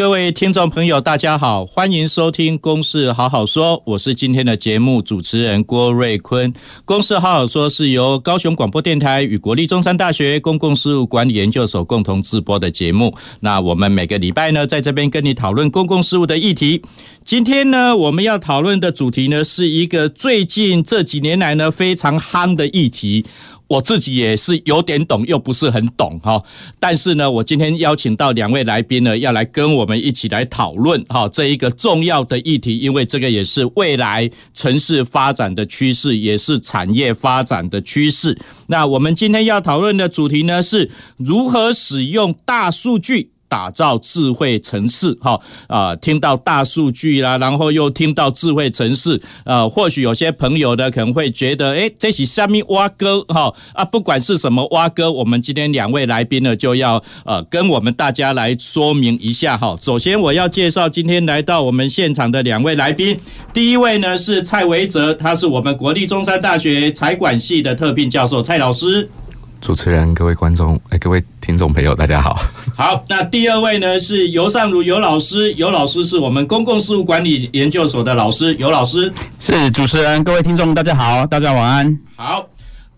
[0.00, 6.50] 各位听众朋友，大家好，欢迎收听《公事好好说》，我是今天的节目主持人郭瑞坤。
[6.86, 13.14] 《公事好好说》是由高雄广播电台与国立中山大学公共事务管理研究所共同制播的节目。
[13.40, 16.80] 那我们每个礼拜呢，在这边跟你讨论公共事务的议题。
[17.22, 23.26] 今天呢，我们要讨论的主题呢，是一个最近这几年来呢非常夯的议题。
[23.70, 26.42] 我自己也是有点懂，又不是很懂哈。
[26.80, 38.36] 但是呢，我今天邀请到两位来宾呢，要来跟我们一起来讨论哈这一个重要的议题，因为这个也是未来城市发展的趋势，也是产业发展的趋势。
[38.66, 43.30] 那我们今天要讨论的主题呢，是如何使用大数据。
[43.50, 59.76] 打造智慧城市，哈啊，听到大数据啦，然后又听到智慧城市，呃，或许有些朋友呢可能会觉得，诶，这是虾米挖哥，哈啊，不管是什么挖哥，我们今天两位来宾呢就要呃跟我们大家来说明一下，哈。
[59.80, 63.18] 首先我要介绍今天来到我们现场的两位来宾，
[63.52, 69.10] 第一位呢是蔡维泽，他是我们国立中山大学财管系的特聘教授，蔡老师。
[69.60, 72.42] 主持人、各位观众、哎，各位听众朋友，大家好。
[72.74, 79.12] 好，那第二位呢是尤尚儒尤老师，尤老师是我们公共事务管理研究所的老师，尤老师。
[79.38, 81.98] 是主持人，各位听众，大家好，大家晚安。
[82.16, 82.46] 好，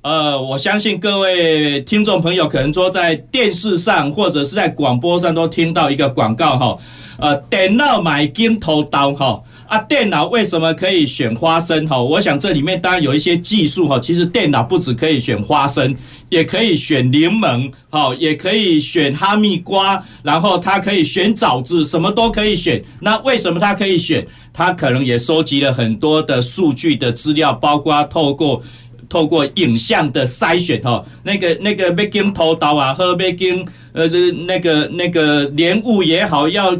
[0.02, 6.78] 呃，我相信各位听众朋友可能说在电视上或者是在广播上都听到一个广告哈，
[7.18, 9.42] 呃，电脑买金头刀哈。
[9.72, 11.88] 啊，电脑为什么可以选花生？
[11.88, 13.98] 哈，我想这里面当然有一些技术哈。
[13.98, 15.96] 其实电脑不止可以选花生，
[16.28, 22.84] 也可以选柠檬，好，也可以选哈密瓜，然后它可以选枣子，什么都可以选。
[23.00, 24.26] 那为什么它可以选？
[24.52, 28.62] 它可能也收集了很多的数据的资料，包括透过。
[29.12, 33.62] 透过影像的筛选，哈，那个那个被经头刀啊，和被经
[33.92, 34.08] 呃
[34.46, 36.74] 那个那个莲雾也好，要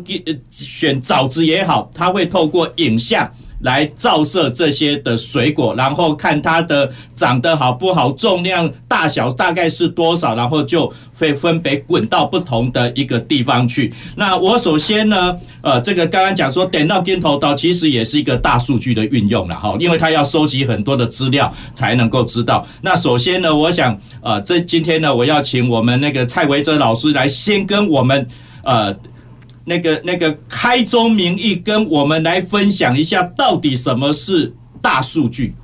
[0.51, 3.31] 选枣子也好，它会透过影像。
[3.63, 13.93] 来照射这些的水果，然后看它的长得好不好，重量大小大概是多少，然后就会分别滚到不同的一个地方去。
[14.17, 22.67] 那我首先呢，呃，这个刚刚讲说点到跟头刀，其实也是一个大数据的运用了哈，因为它要收集很多的资料才能够知道。
[22.83, 28.27] 那首先呢，我想呃，这今天呢，我要请我们那个蔡维泽老师来先跟我们
[28.65, 28.95] 呃。
[29.65, 35.55] 那个那个开宗明义，跟我们来分享一下，到底什么是大数据？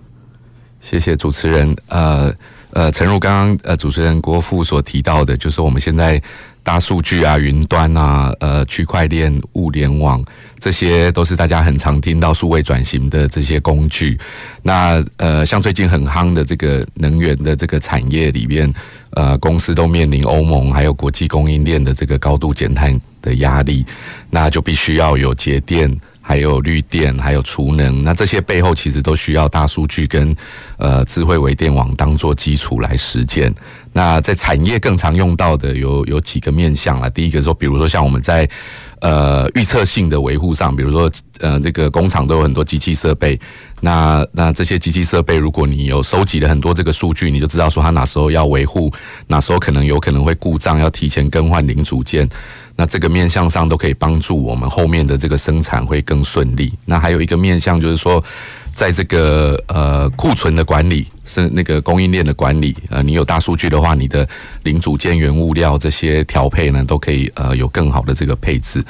[0.80, 1.76] 谢谢主持人。
[1.88, 2.32] 呃
[2.70, 6.22] 呃，诚如刚刚呃主持人郭富所提到的，就是我们现在
[6.62, 10.22] 大数据啊、云端啊、呃区块链、物联网，
[10.60, 14.18] 这些都是大家很常听到数位转型的这些工具。
[14.62, 18.72] 那呃，像最近很夯的这个能源的这个产业里面。
[19.12, 22.96] 呃，公司都面临欧盟还有国际供应链的这个高度减碳
[23.28, 23.84] 的压力，
[24.30, 28.02] 那就必须要有节电，还有绿电，还有储能。
[28.02, 30.34] 那这些背后其实都需要大数据跟
[30.78, 33.54] 呃智慧微电网当做基础来实践。
[33.92, 37.10] 那在产业更常用到的有有几个面向了。
[37.10, 38.48] 第一个说，比如说像我们在
[39.00, 41.10] 呃预测性的维护上，比如说
[41.40, 43.38] 呃这个工厂都有很多机器设备。
[43.80, 48.92] 那那这些机器设备，如果你有收集了很多这个数据，你就知道说它哪时候要维护，
[49.26, 52.28] 哪时候可能有可能会故障，要提前更换零组件。
[52.78, 56.72] 那这个面向上都可以帮助我们后面的这个生产会更顺利。
[56.86, 58.24] 那还有一个面向就是说。
[58.78, 64.24] 在这个呃库存的管理，是那个供应链的管理，呃，你有大数据的话，你的
[64.62, 68.80] 零组件、原物料这些调配呢，都可以呃有更好的这个配置。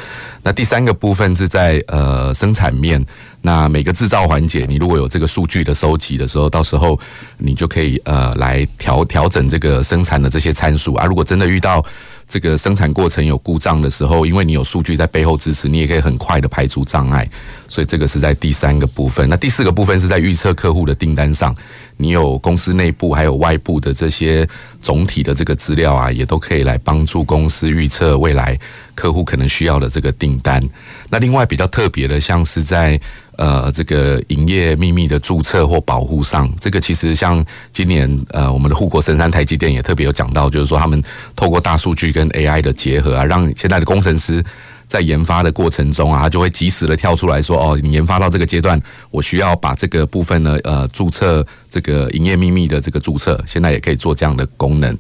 [0.43, 3.03] 那第三个部分是在呃生产面，
[3.41, 7.01] 那每个制造环节，你如果有这个数据的收集的时候，到时候
[7.39, 11.07] 你就可以呃来调调整这个生产的这些参数啊。
[11.07, 11.83] 如果真的遇到
[12.29, 17.29] 这个生产过程有故障的时候，因为你有数据在背后支持，你也可以很快的排除障碍。
[17.67, 19.29] 所以这个是在第三个部分。
[19.29, 21.55] 那第四个部分是在预测客户的订单上，
[21.97, 24.47] 你有公司内部还有外部的这些
[24.81, 28.59] 总体的这个资料啊，也都可以来帮助公司预测未来
[28.95, 30.63] 客户可能需要的这个订单。
[31.11, 32.99] 那另外比较特别的，像是在
[33.37, 41.03] 呃这个营业秘密的注册或保护上，这个其实像今年呃我们的护国神山台积电也特别有讲到，就是说他们
[41.37, 44.45] 透过大数据跟 AI 的结合啊，让现在的工程师
[44.89, 48.81] 在研发的过程中啊，他就会及时的跳出来说，哦，你研发到这个阶段，
[49.13, 54.99] 我需要把这个部分呢，呃，注册这个营业秘密的这个注册，现在也可以做这样的功能。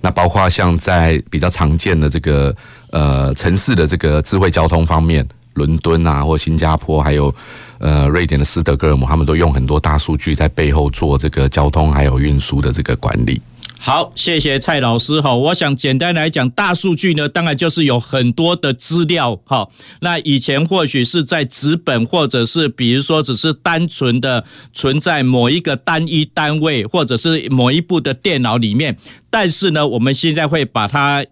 [0.00, 2.52] 那包括像在比较常见的这个
[2.90, 5.24] 呃城市的这个智慧交通方面，
[5.54, 7.32] 伦敦啊，或新加坡，还有
[7.78, 13.40] 呃瑞典的斯德哥尔摩，他们都用很多大数据在背后做这个交通还有运输的这个管理。
[13.86, 15.32] 好，谢谢蔡老师哈。
[15.32, 19.68] 我想简单来讲，大数据呢，当然就是有很多的资料哈。
[20.00, 28.98] 那以前或许是在纸本，或者是比如说只是单纯的存在某一个单一单位，或者是某一部的电脑里面。
[29.30, 31.24] 但是呢，我们现在会把它。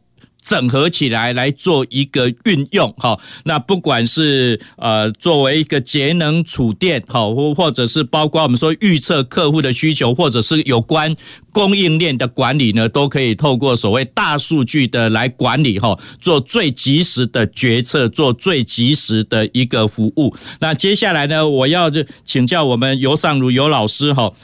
[0.45, 11.17] 整合起来来做一个运用，哈，那不管是呃作为一个节能储电，好，或或者是包括我们说预测客户的需求，或者是有关
[11.51, 20.37] 供应链的管理呢，都可以透过所谓大数据的来管理，哈，做最及时的决策，做最及时的一个服务。
[20.61, 24.35] 那接下来呢，我要就请教我们游尚儒游老师，哈，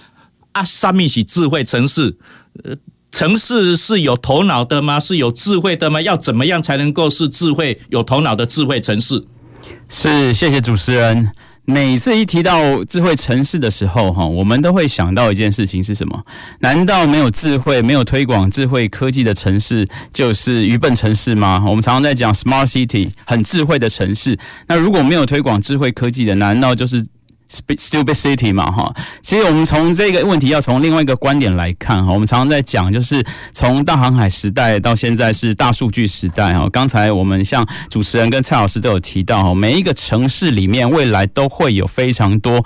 [0.53, 2.17] 啊，什么是智慧城市？
[2.65, 2.75] 呃。
[3.13, 5.01] 城市是有头脑的吗？
[5.01, 6.01] 是有智慧的吗？
[6.01, 9.25] 要怎么样才能够是智慧、有头脑的智慧城市？
[9.89, 11.31] 是，谢谢主持人。
[11.67, 16.21] 每次一提到智慧城市的时候，哈，我们都会想到一件事情是什么？
[16.61, 21.63] 难道没有智慧、没有推广智慧科技的城市就是愚笨城市吗？
[21.65, 24.37] 我们常常在讲 smart city，很智慧的城市。
[24.67, 27.07] 那如果没有推广智慧科技的，难道就是
[27.51, 36.69] ？Stupid City 嘛，哈，其实我们从这个问题要从另外一个观点来看，哈，我们常常在讲，就是从大航海时代到现在是大数据时代，哈。
[36.71, 42.65] 刚才我们像主持人跟蔡老师都有提到，哈，每一个城市里面未来都会有非常多。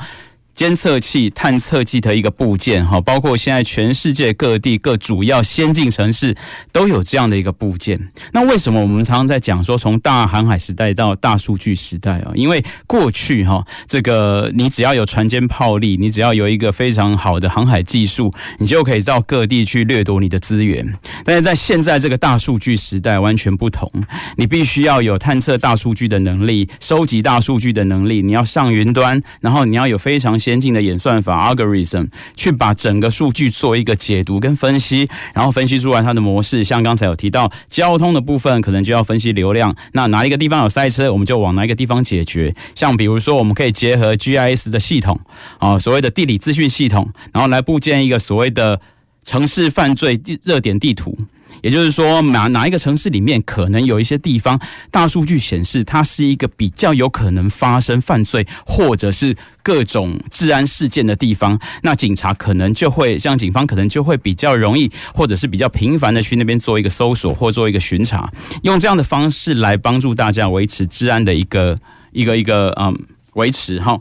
[0.55, 6.37] 监测器、探测器的一个部件，哈，包括现在全世界各地各主要先进城市
[6.71, 7.99] 都有这样的一个部件。
[8.33, 12.31] 那为什么我们常常在讲说从大航海时代到大数据时代啊？
[12.37, 20.97] 因为过去哈，这个你只要有船坚炮利，你只要有一个非常好的航海技术，你就可以到各地去掠夺你的资源。
[21.25, 23.91] 但是在现在这个大数据时代完全不同，
[24.37, 30.39] 你必须要有探测大数据的能力，收集大数据的能力，你要上云端，然后你要有非常。
[30.44, 32.06] 先进的演算法 algorithm
[32.37, 36.62] 去把整个数据做一个解读跟分析，然后分析出来它的模式。
[36.62, 39.75] 像刚才有提到交通的部分，可能就要分析流量。
[39.93, 42.52] 那哪一个地方有塞车，我们就往哪一个地方解决。
[42.75, 45.19] 像比如说，我们可以结合 GIS 的系统
[45.58, 48.79] 啊，所谓的地理资讯系统，然后来布建一个所谓的
[49.25, 51.17] 城市犯罪热点地图。
[51.64, 68.31] 也就是说，哪哪一个城市里面可能有一些地方，大数据显示它是一个比较有可能发生犯罪或者是各种治安事件的地方，那警察可能就会像警方可能就会比较容易或者是比较频繁的去那边做一个搜索或做一个巡查，
[68.62, 71.81] 用这样的方式来帮助大家维持治安的一个
[72.12, 72.94] 一个一个嗯
[73.32, 73.99] 维持哈。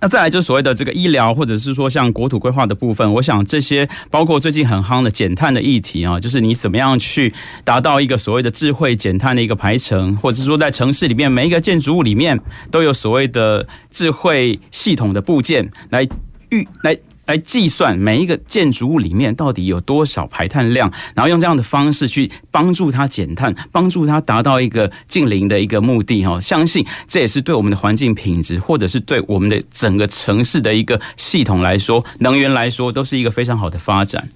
[0.00, 7.32] 那再来就是所谓的这个医疗，或者是说像国土规划的部分，我想这些包括最近很夯的减碳的议题啊，就是你怎么样去
[7.64, 12.38] 达到一个所谓的智慧减碳的一个排程，或者是说在城市里面每一个建筑物里面
[12.70, 16.08] 都有所谓的智慧系统的部件来
[16.50, 16.98] 预来。
[17.30, 26.40] 来计算每一个建筑物里面到底有多少排碳量，然后用这样的方式去帮助它减碳，帮助它达到一个近零的一个目的哈。
[26.40, 34.28] 相信这也是对我们的环境品质，或者是对我们的整个城市的一个系统来说，能源来说，都是一个非常好的发展。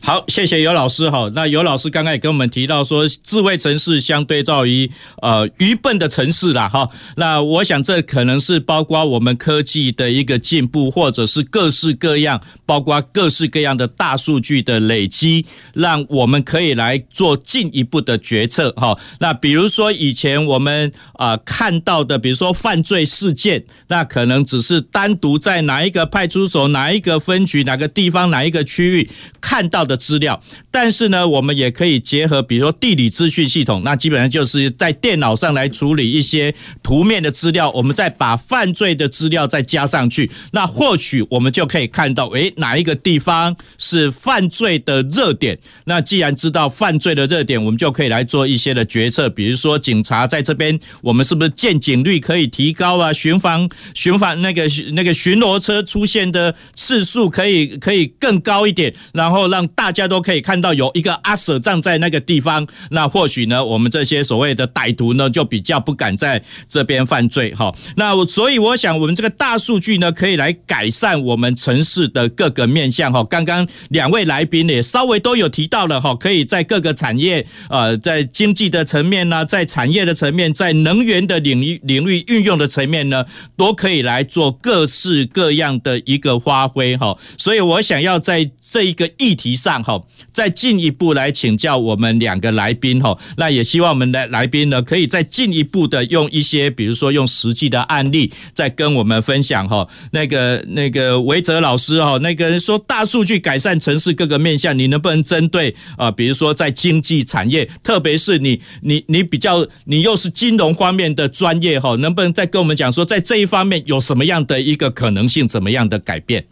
[0.00, 1.30] 好，谢谢尤老师哈。
[1.34, 4.90] 那尤老师刚刚也跟我们提到说，智慧城市相对照于
[5.20, 6.88] 呃愚笨的城市啦哈。
[7.16, 18.98] 那我想这可能是包括我们科技的一个进步，或者是各式各样，包括各式各样的大数据的累积，让我们可以来做进一步的决策哈。
[19.18, 30.40] 那比如说以前我们啊看到的，比如说犯罪事件，那可能只是单独在哪一个派出所、哪一个分局、哪个地方、哪一个区域看到的资料，
[30.70, 45.58] 但是呢，我们也可以结合，比如说地理资讯系统，那基本上就是在电脑上来处理一些图面的资料，我们再把犯罪的资料再加上去，那或许我们就可以看到，诶，哪一个地方是犯罪的热点？
[45.86, 53.12] 那既然知道犯罪的热点，我们就可以来做一些的决策，比如说警察在这边，我们是不是见警率可以提高啊？
[53.12, 67.72] 巡防巡防那个那个巡逻车出现的次数可以可以更高一点，然后让大家都可以看到有一个阿舍站在那个地方，那或许呢，我们这些所谓的歹徒呢，就比较不敢在这边犯罪哈。
[67.94, 73.22] 那所以我想，我们这个大数据呢，可以来改善我们城市的各个面向哈。
[73.22, 83.24] 刚刚两位来宾也稍微都有提到了哈，可以在各个产业呃，在经济的层面呢，在产业的层面，在能源的领域领域运用的层面呢，
[83.56, 87.16] 都可以来做各式各样的一个发挥哈。
[87.36, 93.18] 所以我想要在这一个议题上上哈，再进一步来请教我们两个来宾哈。
[93.36, 99.86] 那也希望我们的来宾呢，可以再进一步的用一些，比如说用实际的案例，再跟我们分享哈。
[100.12, 106.10] 那个那个维哲老师哈，那个说大数据改善城市各个面向，你能不能针对啊？
[106.10, 116.46] 比如说在经济产业，特别是你你你比较你又是金融方面的专业哈，能不能再跟我们讲说，在这一方面有什么样的一个可能性，怎么样的改变？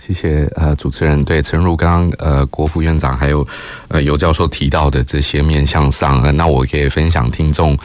[0.00, 3.46] 谢谢呃主持人，对，陈如刚呃国副院长还有
[3.88, 7.76] 呃尤教授提到的这些面向上，呃，那我可以分享听众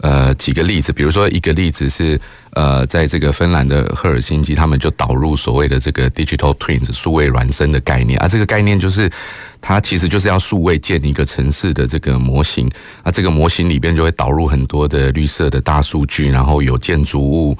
[0.00, 2.20] 呃几个例子，比如说一个例子是
[2.54, 9.10] 呃在这个芬兰的赫尔辛基，他们就导入所谓的这个 digital twins 数位孪生的概念啊，这个概念就是
[9.60, 12.68] 它其实就是要数位建一个城市的这个模型
[13.02, 17.56] 啊，这个模型里边就会导入很多的绿色的大数据，然后有建筑物。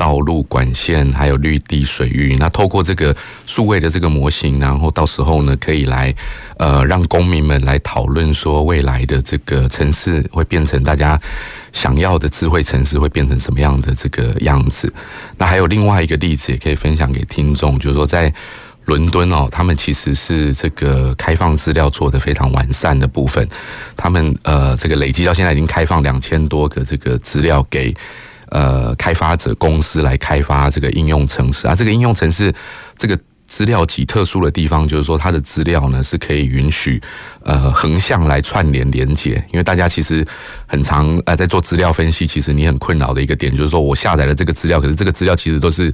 [0.00, 3.14] 道路管线还有绿地水域，那透过这个
[3.44, 6.14] 数位的这个模型，然后到时候呢，可以来
[6.56, 11.20] 呃让公民们来讨论说未来的这个城市会变成大家
[11.74, 14.90] 想要的智慧城市会变成什么样的这个样子。
[15.36, 18.32] 那还有另外一个例子也可以分享给听众，就是说在
[18.86, 23.46] 伦敦哦，他们其实是这个开放资料做得非常完善的部分，
[23.98, 27.94] 他们呃这个累积到现在已经开放两千多个这个资料给。
[28.50, 32.52] 呃，开发者公司来开发这个应用程式啊，这个应用程式
[32.96, 37.00] 这个资料极特殊的地方，就是说它的资料呢是可以允许
[37.42, 40.24] 呃横向来串联连接，因为大家其实
[40.66, 45.92] 很常呃在做资料分析，其实你很困扰的一个点就是说我下载了这个资料，可是这个资料其实都是。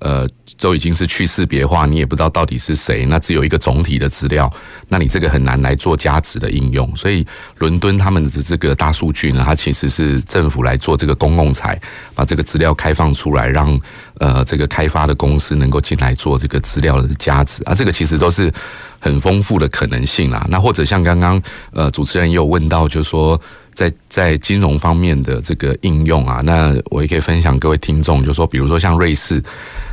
[0.00, 0.26] 呃，
[0.58, 4.50] 都已经是去识别化，你也不知道到底是谁，那只有一个总体的资料，
[4.88, 6.94] 那你这个很难来做加值的应用。
[6.96, 7.26] 所以，
[7.58, 11.80] 伦敦他们的这个大数据呢，它其实是政府来做这个公共财，
[12.14, 13.80] 把这个资料开放出来，让
[14.18, 18.52] 呃这个开发的公司能够进来做这个资料的加值啊，这个其实都是
[19.00, 20.46] 很丰富的可能性啦。
[20.48, 23.40] 那或者像刚刚呃主持人也有问到，就是说。
[23.74, 29.40] 在在金融方面的这个应用啊，那我也可以分享各位听众，就是说，比如说像瑞士，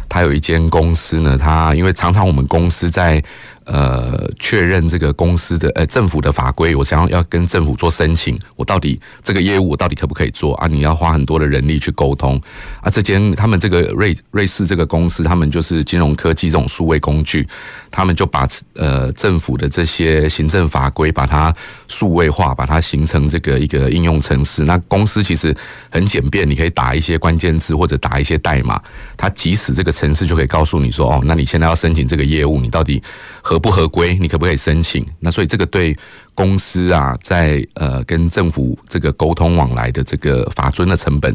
[0.09, 3.23] 他有一间公司呢，他因为常常我们公司在。
[3.65, 10.67] 呃，确认这个公司的呃政府的法规，我想要要跟政府做申请，我到底这个业务我到底可不可以做啊？
[10.67, 12.39] 你要花很多的人力去沟通
[12.81, 12.89] 啊。
[12.89, 17.47] 这间他们这个瑞瑞士这个公司，他们就是金融科技这种数位工具，
[17.89, 21.53] 他们就把呃政府的这些行政法规把它
[21.87, 24.63] 数位化，把它形成这个一个应用程式。
[24.63, 25.55] 那公司其实
[25.89, 28.79] 很简便，你可以打一些关键字或者打一些代码，
[29.17, 33.01] 它即使这个程式就可以告诉你说，哦，那你现在要申请这个业务，你到底
[33.55, 34.15] 合不合规？
[34.15, 35.05] 你可不可以申请？
[35.21, 35.95] 那所以这个对
[36.33, 41.33] 公司啊，在呃跟政府这个沟通往来的这个法遵的成本。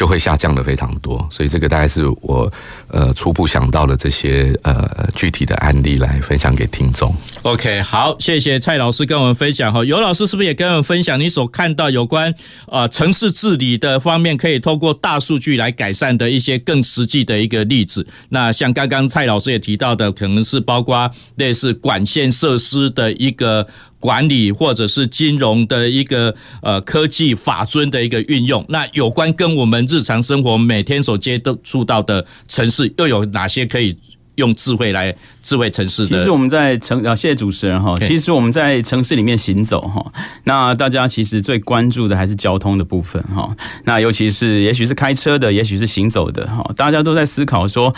[0.00, 2.50] 就会下降的非常多，所以这个大概是我
[2.88, 7.14] 呃初步想到的这些呃具体的案例来分享给听众。
[7.42, 9.84] OK，好，谢谢蔡老师跟我们分享哈。
[9.84, 12.34] 尤老师是不是也跟我们分享你所看到有关
[12.68, 18.06] 呃城市治理的方面，可以透过大数据来改善的一些更实际的一个例子？
[18.30, 23.66] 那像刚刚蔡老师也提到的，可能是包括类似管线设施的一个。
[24.00, 33.94] 管理或者是金融的一个呃科技法尊的一个运用，那有关跟我们日常生活每天所接触到的城市，又有哪些可以
[34.36, 36.16] 用智慧来智慧城市的？
[36.16, 37.94] 其实我们在城啊，谢谢主持人哈。
[38.00, 40.12] 其实我们在城市里面行走哈，
[40.44, 43.54] 那大家其实最关注的还是交通的部分哈。
[43.84, 47.94] 那尤其是也许是开车的，也许是行走的哈，大家都在思考说。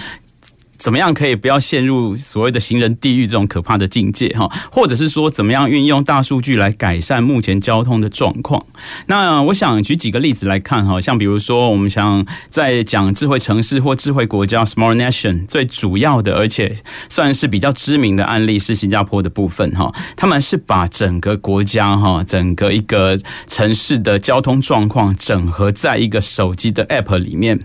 [0.83, 4.51] 怎么样可以不要陷入所谓的行人地狱这种可怕的境界哈？
[4.73, 8.67] 或者是说怎么样运用大数据来改善目前交通的状况？
[9.07, 16.77] 那我想举几个例子来看哈，像比如说我们想在讲智慧城市或智慧国家 （Smart Nation） 最主要的，而且
[17.09, 19.95] 算是比较知名的案例是新加坡的部分哈。
[20.17, 27.61] 他们是把整个国家哈，整个一个城市的交通状况整合在一个手机的 App 里面。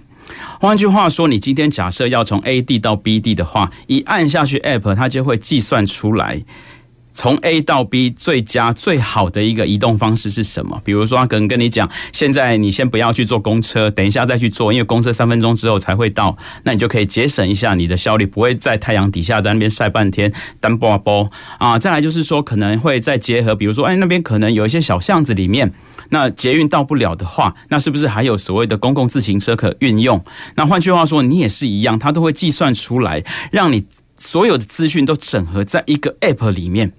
[0.59, 6.43] 换句话说，你今天假设要从 A 地到 B 地的话，一按下去 App，它就会计算出来。
[7.17, 10.79] 从 A 到 B 最佳最好的一个移动方式是什么？
[10.85, 21.79] 比如说，他可能跟你讲，现在你先不要去坐公车，等一下再去坐，因为公车三分钟之后才会到，那你就可以节省一下你的效率，不会在太阳底下在那边晒半天，单波波啊。
[21.79, 25.73] 再来就是说，可能会再结合，比如说，哎，那边可能有一些小巷子里面，
[26.09, 30.23] 那捷运到不了的话，那是不是还有所谓的公共自行车可运用？
[30.53, 33.87] 那换句话说，你也是一样，它都会计算出来，让你
[34.19, 36.91] 所有的资讯都整合在一个 App 里面。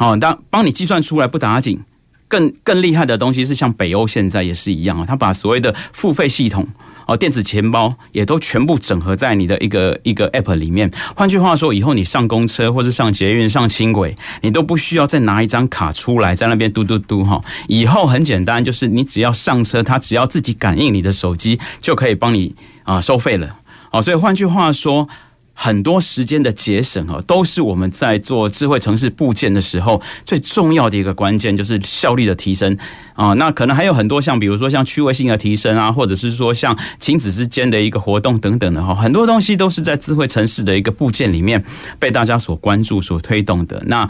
[0.00, 1.78] 好，当帮你计算出来不打紧，
[2.26, 6.66] 更更厉害的东西是像北欧现在也是一样啊，他把所谓的付费系统
[7.06, 10.90] 哦，电子钱包也都全部整合在你的一个一个 app 里面。
[11.14, 17.44] 换句话说，以后你上公车或是上捷运、上轻轨，你都不需要再拿一张卡出来在那边嘟嘟嘟哈。
[17.68, 22.54] 以后很简单，就是你只要上车，它只要自己感应你的手机，就可以帮你
[22.84, 23.58] 啊收费了。
[23.90, 25.06] 好，所以换句话说。
[25.52, 32.74] 很多时间的节省啊，都是我们在做智慧城市部件的时候最重要的一个关键，就是效率的提升
[33.14, 33.34] 啊。
[33.34, 41.62] 那可能还有很多像，比如说像趣味性的提升啊，或者是说像亲子之间的一个活动等等的哈，很多东西都是在智慧城市的一个部件里面
[41.98, 43.82] 被大家所关注、所推动的。
[43.86, 44.08] 那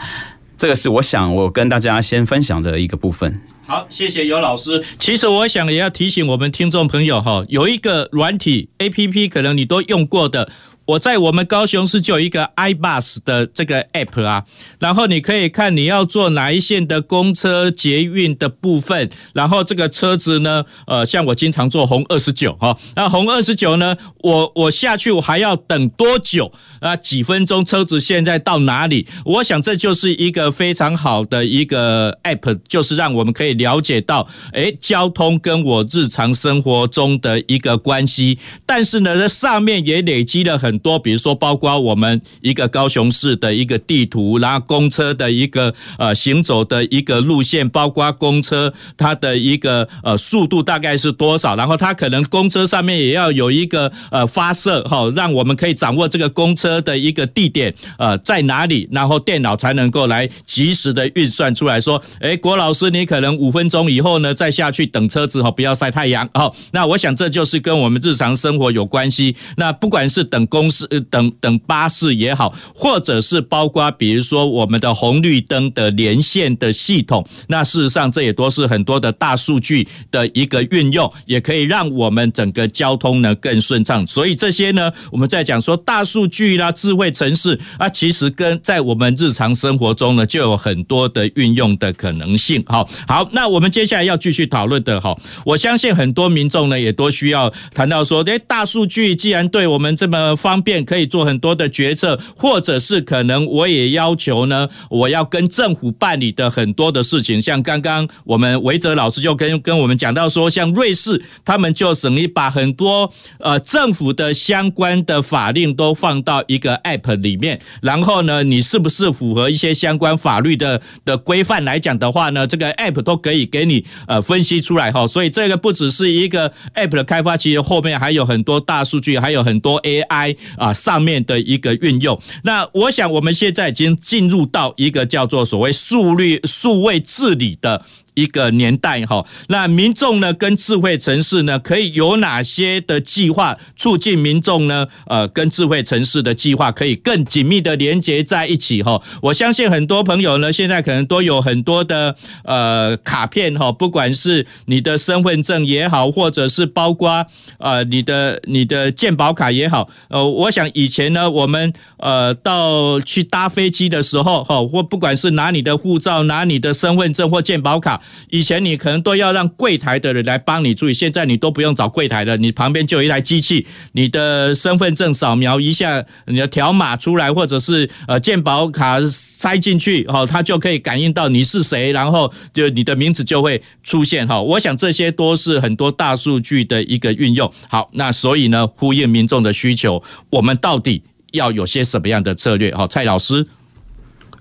[0.55, 3.41] 这个是我想我跟大家先分享的一个部分。
[3.65, 4.83] 好，谢谢尤老师。
[4.99, 10.49] 其实我想也要提醒我们听众朋友哈，有一个软体 APP，可能你都用过的。
[10.91, 14.43] 我在我们高雄市就有一个 iBus 的这个 app 啊，
[14.79, 26.95] 然后你可以看你要坐哪一线的公车、捷运的部分，然后这个车子呢，呃，像我经常坐红二十九哈，那红二十九呢，我我下去我还要等多久啊？
[26.97, 29.07] 几分钟车子现在到哪里？
[29.23, 38.39] 我想这就是一个非常好的一个 app，就是让我们可以了解到，诶，交通跟我日常生活中的一个关系。
[38.65, 40.80] 但是呢，这上面也累积了很。
[40.81, 66.53] 多，比如说，包括我们一个高雄市的一个地图，然后公车的一个呃行走的一个路线，包括公车它的一个呃速度大概是多少，然后它可能公车上面也要有一个呃发射哈，让我们可以掌握这个公车的一个地点呃在哪里，然后电脑才能够来及时的运算出来说，哎，郭老师，你可能五分钟以后呢再下去等车子哈，不要晒太阳哦。
[66.71, 69.35] 那我想这就是跟我们日常生活有关系。
[69.57, 84.05] 那不管是等公 公司等等巴士也好，或者是包括比如说我们的红绿灯的连线的系统，那事实上这也都是很多的大数据的一个运用，也可以让我们整个交通呢更顺畅。
[84.05, 92.63] 所以这些呢，我们在讲说大数据啦、智慧城市啊，其实跟在我们日常生活中呢就有很多的运用的可能性。
[92.67, 113.09] 好，好，那我们接下来要继续讨论的哈，我相信很多民众呢也都需要谈到说，诶，大数据既然对我们这么发方便可以做很多的决策，或者是可能我也要求呢，我要跟政府办理的很多的事情，像刚刚我们维哲老师就跟跟我们讲到说，像瑞士他们就等于把很多
[113.39, 130.35] 呃政府的相关的法令都放到一个 App 里面，然后呢，你是不是符合一些相关法律的的规范来讲的话呢，这个 App 都可以给你呃分析出来哈，所以这个不只是一个 App 的开发，其实后面还有很多大数据，还有很多 AI。
[130.57, 137.85] 啊，上面的一个运用，那我想我们现在已经进入到一个叫做所谓数率数位治理的。
[138.21, 144.87] 一个年代哈，那民众呢跟智慧城市呢可以有哪些的计划促进民众呢？
[145.07, 149.01] 呃，跟智慧城市的计划可以更紧密的连接在一起哈。
[149.23, 157.25] 我相信很多朋友呢现在可能都有很多的呃卡片哈，不管是你的身份证也好，或者是包括
[157.57, 159.89] 呃你的你的健保卡也好。
[160.09, 168.01] 呃，我想以前呢我们呃到去搭飞机的时候哈，或不管是拿你的护照、拿你的身份证或健保卡。
[168.29, 184.41] 以前你可能都要让柜台的人来帮你处理，现在你都不用找柜台了，你旁边就有一台机器，你的身份证扫描一下，你的条码出来，或者是呃健保卡塞进去，哦，它就可以感应到你是谁，然后就你的名字就会出现哈。
[184.41, 187.51] 我想这些都是很多大数据的一个运用。
[187.69, 192.73] 好，那所以呢，呼应民众的需求，我们到底要有些什么样的策略？
[192.75, 193.45] 好，蔡老师。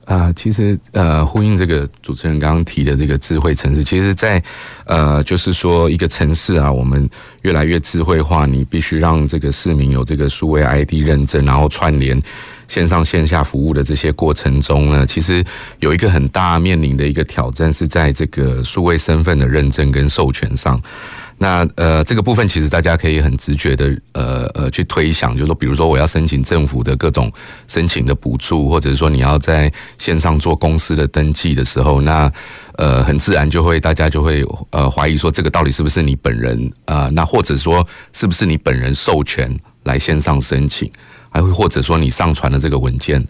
[0.06, 4.42] 啊、其实呃，呼应这个主持人刚刚提的这个智慧城市，其实在
[4.86, 7.08] 呃，就是说一个城市啊，我们
[7.42, 12.20] 越来越智慧化，你必须让这个市民有这个数位 ID 认证，然后串联
[12.66, 15.44] 线上线下服务的这些过程中呢，其实
[15.78, 20.80] 有一个很大面临的一个挑战，是在这个数位身份的认证跟授权上。
[21.42, 27.32] 那呃，这个部分其实大家可以很直觉的呃呃去推想，就是说，比如说我要申请政府的各种
[27.66, 32.30] 申请的补助，或者是说你要在线上做公司的登记的时候，那
[32.76, 39.50] 呃很自然就会大家就会呃怀疑说这个到底是不是你本人啊、那或者说是不是你本人授权
[39.84, 40.92] 来线上申请，
[41.30, 43.26] 还会或者说你上传的这个文件。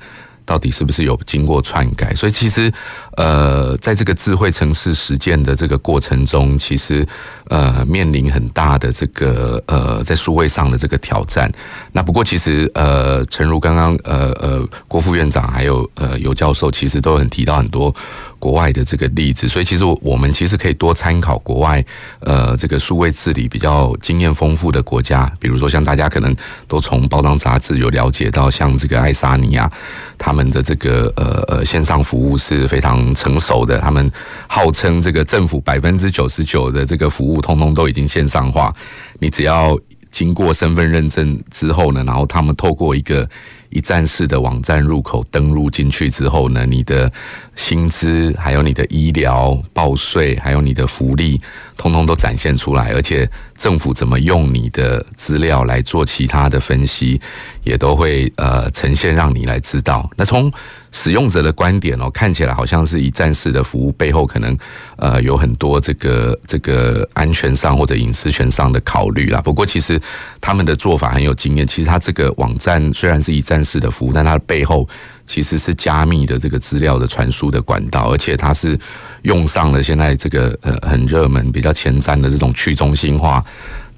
[0.51, 2.13] 到底是不是有经过篡改？
[2.13, 2.73] 所以其实，
[3.17, 7.07] 呃，在这个智慧城市实践的这个过程中，其实
[7.47, 11.49] 呃面临很大的这个呃在数位上的这个挑战。
[11.93, 17.95] 那不过其实呃，诚如刚刚呃呃郭副院长还有呃尤教授，其实都很提到很多。
[18.41, 21.85] 国外的这个例子，所以其实我们其实可以多参考国外，
[22.21, 26.35] 呃，这个数位治理比较经验丰富的国家，比如说像大家可能
[26.67, 29.71] 都从报章杂志有了解到，像这个爱沙尼亚，
[30.19, 34.11] 他们的这个呃呃线上服务是非常成熟的，他们
[34.49, 38.75] 号称这个政府百分之九十九的这个服务通通都已经线上化，
[39.19, 39.79] 你只要
[40.11, 43.29] 经过身份认证之后呢，然后他们透过一个。
[43.71, 47.11] 一站式的网站入口登录进去之后呢，你的
[47.57, 51.41] 薪资、还有你的医疗报税、还有你的福利，
[51.77, 57.21] 通通都展现出来，而且政府怎么用你的资料来做其他的分析，
[57.65, 60.11] 也都会呃呈现让你来知道。
[60.17, 60.53] 那从
[60.93, 64.57] 使用者的观点哦，看起来好像是一站式的服务，背后可能
[64.97, 69.41] 呃有很多这个这个安全上或者隐私权上的考虑啦。
[69.41, 70.01] 不过其实
[70.41, 71.67] 他们的做法很有经验。
[71.67, 74.89] 其实他这个网站虽然是一站式的服务，但它的背后
[75.25, 78.79] 其实是加密的这个资料的传输的管道，而且它是
[79.23, 83.45] 用上了现在这个呃很热门、比较前瞻的这种去中心化。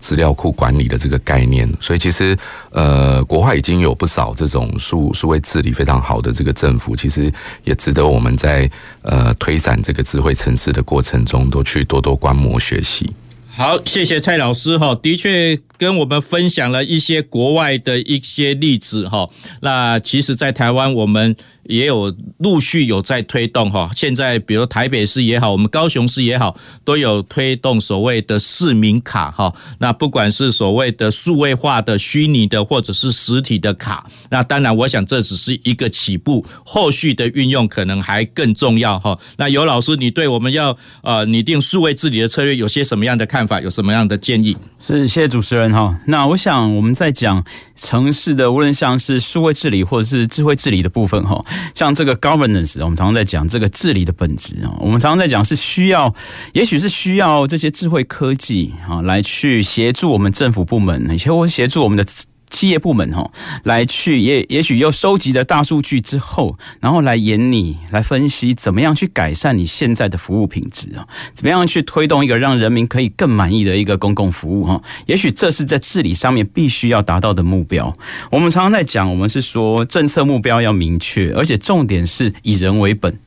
[0.03, 2.37] 资料库管理的这个概念，所以其实
[2.73, 8.69] 呃，国外已经有不少这种数数位治理非常好的这个政府，其实也值得我们在
[9.03, 13.15] 呃推展这个智慧城市的过程中，都去多多观摩学习。
[13.55, 19.29] 好，谢谢蔡老师哈，的确跟我们分享了一些国外的一些例子哈。
[19.61, 21.37] 那其实，在台湾我们。
[21.67, 29.55] 也有陆续有在推动哈，现在比如台北市也好，我们高雄市也好，都有推动所谓的市民卡哈。
[29.79, 39.17] 那不管是所谓的数位化的虚拟的，或者是实体的卡，那当然我想这只是一个起步，后续的运用可能还更重要哈。
[39.37, 43.61] 那尤老师，你对我们要呃拟定数位治理的策略有些什么样的看法？
[43.61, 44.57] 有什么样的建议？
[44.79, 45.99] 是，谢谢主持人哈。
[46.07, 47.43] 那我想我们在讲
[47.77, 51.45] 城市的，无论像是数位治理或者是智慧治理的部分哈。
[51.75, 56.15] 像这个 governance，我们常常在讲这个治理的本质啊，我们常常在讲是需要，
[56.53, 62.05] 也许是需要这些智慧科技啊，来去协助我们政府部门，而且或协助我们的。
[62.53, 63.29] 企业部门哈，
[63.65, 71.09] 来去也也许又收集了大数据之后，然后来研拟、来分析，怎么样去改善你现在的服务品质啊？
[71.33, 74.81] 怎么样去推动一个让人民可以更满意的一个公共服务哈？
[75.07, 77.97] 也许这是在治理上面必须要达到的目标。
[78.31, 83.19] 我们常常在讲，我们是说政策目标要明确，而且重点是以人为本。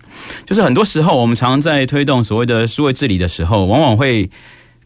[0.46, 4.30] 就是很多时候，我们常常在推动所谓的数位治理的时候，往往会。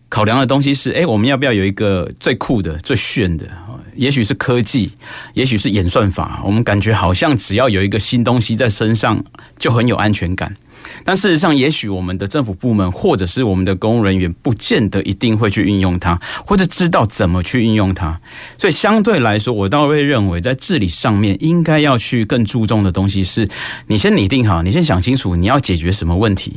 [0.09, 3.45] 考量的东西是，哎，我们要不要有一个最酷的、最炫的？
[3.95, 4.91] 也许是科技，
[5.33, 6.41] 也许是演算法。
[6.43, 9.23] 我们感觉好像只要有一个新东西在身上，
[9.57, 10.55] 就很有安全感。
[11.03, 18.19] 但事实上，也许我们的政府部门或者是我们的公务人员，不见得一定会去运用它，或者知道怎么去运用它。
[18.57, 23.49] 所以相对来说，我倒会认为，在治理上面应该要去更注重的东西是，
[23.87, 26.55] 你先拟定好，你先想清楚你要解决什么问题。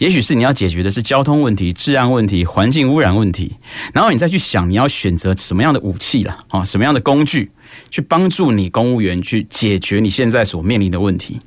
[0.00, 3.52] 也许是你要解决的是交通问题、治安问题、环境污染问题，
[3.92, 7.50] 然后你再去想你要选择什么样的武器了啊，什么样的工具
[7.90, 11.38] 去帮助你公务员去解决你现在所面临的问题。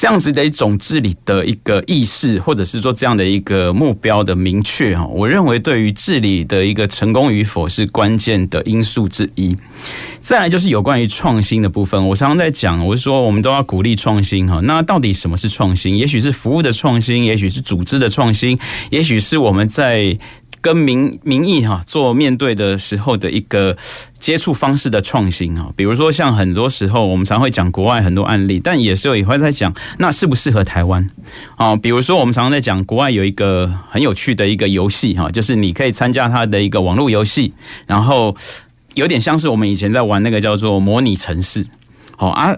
[0.00, 9.54] 这样子的一种治理的一个意识，或者是说这样的一个目标的明确哈，我认为对于治理的一个成功与否是关键的因素之一。
[10.22, 14.58] 再来就是有关于创新的部分，我常常在讲，我是说我们都要鼓励创新哈。
[14.62, 15.94] 那到底什么是创新？
[15.98, 18.58] 也许是服务的创新，也许是组织的创新，
[18.88, 20.16] 也许是我们在。
[20.60, 23.76] 跟民民意哈做面对的时候的一个
[24.18, 31.10] 接触方式的创新啊，比如说像很多时候我们常会讲国外很多案例，但也是有也会在讲那适不适合台湾
[31.56, 31.74] 啊？
[31.76, 37.52] 比如说我们常常在讲国外有一个很有趣的一个游戏哈，就是你可以参加它的一个网络游戏，
[37.86, 38.36] 然后
[38.94, 41.66] 有点像是我们以前在玩那个叫做模拟城市，
[42.16, 42.56] 好啊。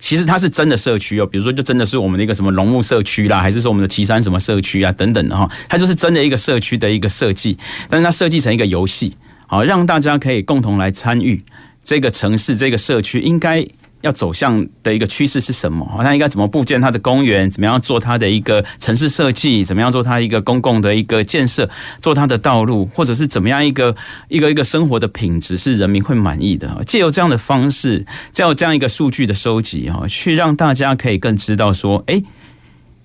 [0.00, 7.56] 其实它是真的社区哦，比如说就真的是我们的一个什么龙目社区啦，还是说我们的岐山什么社区啊等等的哈，它就是真的一个社区的一个设计，
[7.88, 9.14] 但是它设计成一个游戏，
[9.46, 11.44] 好让大家可以共同来参与
[11.84, 13.66] 这个城市这个社区应该
[14.02, 15.84] 要走向的一个趋势是什么？
[15.86, 17.50] 好像应该怎么布建它的公园？
[17.50, 19.64] 怎么样做它的一个城市设计？
[19.64, 21.68] 怎么样做它一个公共的一个建设？
[22.00, 23.94] 做它的道路，或者是怎么样一个
[24.28, 26.82] 一个一个生活的品质是人民会满意的？
[26.86, 32.22] 借由这样的方式，借由这样一个数据的收集哈，去让大家可以更知道说，哎，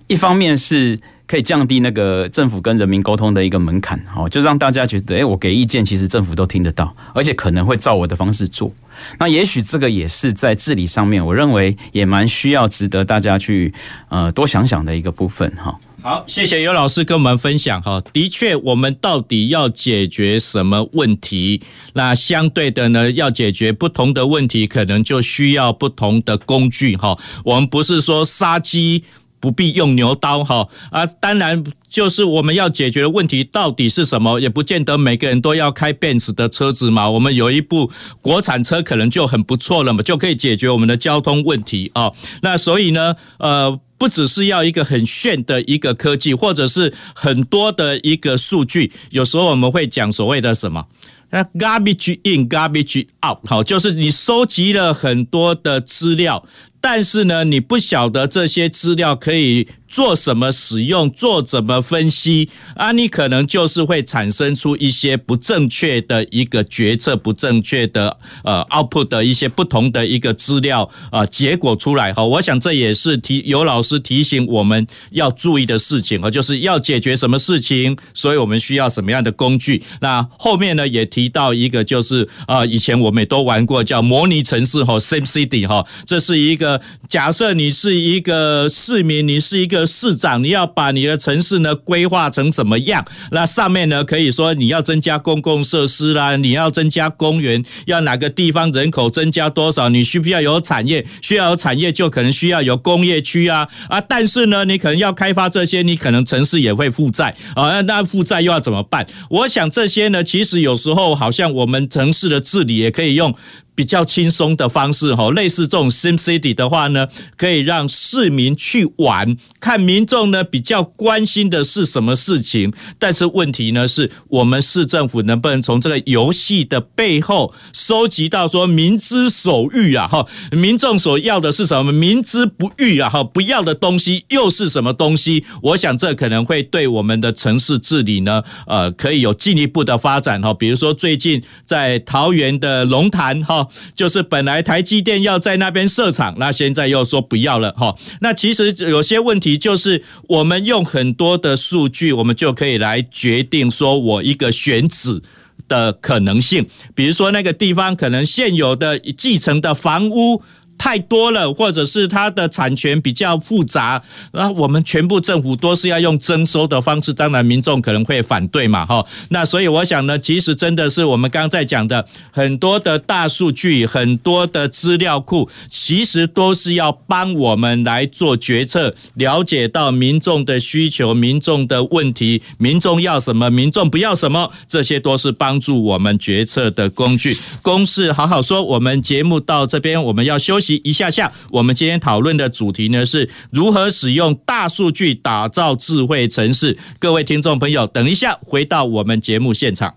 [0.06, 0.98] 一方面是。
[1.26, 8.72] 可以降低那个政府跟人民沟通的一个门槛，好，就让大家觉得，诶，我给意见，其实政府都听得到，而且可能会照我的方式做。
[9.18, 13.74] 那也许这个也是在治理上面，我认为也蛮需要值得大家去
[14.08, 15.76] 呃多想想的一个部分，哈。
[16.00, 18.00] 好，谢谢尤老师跟我们分享哈。
[18.12, 21.60] 的确，我们到底要解决什么问题？
[21.94, 27.18] 那相对的呢，要解决不同的问题，可能就需要不同的工具哈。
[27.44, 29.02] 我们不是说杀鸡。
[29.46, 31.06] 不必用牛刀哈啊！
[31.06, 37.08] 当然，就是我们要解决的问题到底是什么，也不见得每个人都要开 Benz 的车子嘛。
[37.08, 42.10] 我们有一部国产车可能就很不错了嘛，就可以解决我们的交通问题啊。
[42.42, 48.90] 那所以呢，呃，不只是要一个很炫的一个科技，或者是很多的一个数据。
[49.10, 50.86] 有时候我们会讲所谓的什么？
[51.30, 56.46] 那 garbage in, garbage out，好，就是你收集了很多的资料。
[56.80, 62.92] 但是呢，你不晓得这些资料可以做什么使用，做怎么分析啊？
[62.92, 72.22] 你可能就是会产生出一些不正确的一个决策，不正确的呃 output 的一些不同的一个资料啊结果出来哈。
[72.22, 79.82] 我想这也是提有老师提醒我们要注意的事情啊，就是要解决什么事情，所以我们需要什么样的工具。
[80.02, 89.85] 那后面呢也提到一个，就是啊以前我们也都玩过叫模拟城市哈，SimCity 哈，这是一个假设你是一个市民，你是一个。
[89.86, 93.04] 市长，你要把你的城市呢规划成什么样？
[93.30, 99.88] 那上面呢可以说你要增加公共设施啦，你要增加公园，要哪个地方人口增加多少？
[99.88, 101.06] 你需不需要有产业？
[101.22, 104.00] 需要有产业，就可能需要有工业区啊啊！
[104.00, 107.80] 但是呢，你可能要开发这些，你可能城市也会负债啊。
[107.82, 109.06] 那负债又要怎么办？
[109.30, 113.34] 我想这些呢，其实有时候好像我们城市的治理也可以用。
[113.76, 122.72] 比较轻松的方式哈，类似这种 SimCity 的话呢，可以让市民去玩，看民众呢比较关心的是什么事情。
[122.98, 131.92] 但是问题呢，是我们市政府能不能从这个游戏的背后收集到说民之所欲啊哈，民众所要的是什么？
[131.92, 135.44] 民之不欲啊哈，不要的东西又是什么东西？
[135.62, 140.54] 我想这可能会对我们的城市治理呢，呃，可以有进一步的发展哈。
[140.54, 143.65] 比如说最近在桃园的龙潭哈。
[143.94, 147.94] 就是本来台积电要在那边设厂，那现在又说不要了哈。
[148.20, 155.22] 那其实有些问题就是我们用很多的数据，我们就可以来决定说我一个选址
[155.68, 156.66] 的可能性。
[156.94, 160.42] 比如说那个地方可能现有的继承的房屋。
[160.78, 169.04] 太多了，或者是它的产权比较复杂，然后我们全部政府都是要用征收的方式，当然民众可能会反对嘛，哈。
[169.30, 187.38] 那所以我想呢，其实真的是我们刚刚在讲的很多的大数据，很多的资料库，其实都是要帮我们来做决策，了解到民众的需求、民众的问题、民众要什么、民众不要什么，这些都是帮助我们决策的工具。
[187.62, 190.65] 公事好好说，我们节目到这边，我们要休息。
[190.74, 196.76] 一下下，我们今天讨论的主题呢，是如何使用大数据打造智慧城市。
[196.98, 199.94] 各位听众朋友，等一下回到我们节目现场。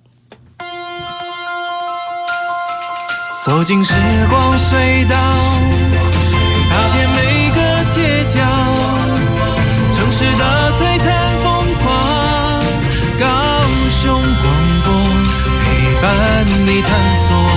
[3.41, 3.93] 走进时
[4.29, 5.15] 光隧道，
[6.69, 8.39] 踏遍每个街角，
[9.91, 12.63] 城市的璀璨风光，
[13.17, 13.25] 高
[13.89, 14.45] 雄广
[14.83, 14.87] 播
[15.63, 15.65] 陪
[16.01, 17.48] 伴你探索。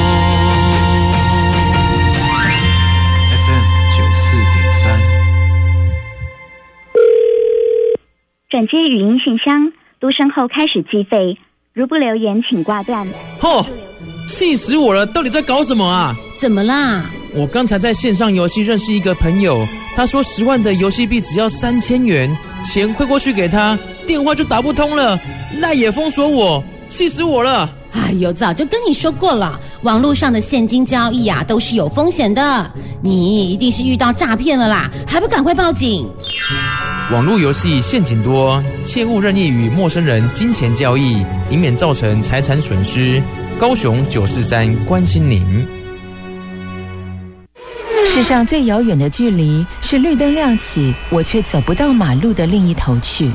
[8.53, 11.39] 转接语音信箱，嘟声后开始计费。
[11.73, 13.09] 如不留言，请挂断。
[13.41, 13.65] 嚯，
[14.29, 15.07] 气死我了！
[15.07, 16.15] 到底在搞什么啊？
[16.39, 17.07] 怎么啦？
[17.35, 22.31] 我刚才在线上游戏认识一个朋友，他说十万的游戏币只要三千元，
[22.63, 25.19] 钱汇过去给他，电话就打不通了，
[25.59, 27.67] 赖也封锁我，气死我了！
[27.93, 32.71] 哎呦，早就跟你说过了，网络上的现金交易啊，都是有风险的，
[33.03, 36.09] 你一定是遇到诈骗了啦，还不赶快报警？
[37.11, 43.23] 网络游戏陷阱多，切勿任意与陌生人金钱交易，以免造成财产损失。
[43.59, 45.67] 高雄九四三关心您。
[48.07, 53.31] 世上最遥远的距离是绿灯亮起，我却走不到马路的另一头去。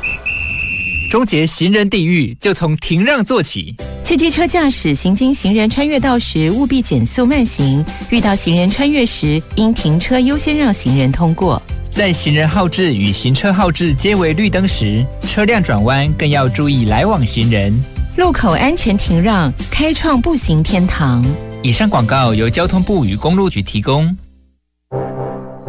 [1.09, 3.75] 终结行人地狱，就从停让做起。
[4.07, 11.61] 汽机车驾驶行经行人穿越道时，务必减速慢行；遇到行人穿越时，应停车优先让行人通过。
[11.89, 17.77] 在行人号志与行车号志皆为绿灯时，车辆转弯更要注意来往行人。
[18.15, 21.21] 路口安全停让，开创步行天堂。
[21.61, 24.15] 以上广告由交通部与公路局提供。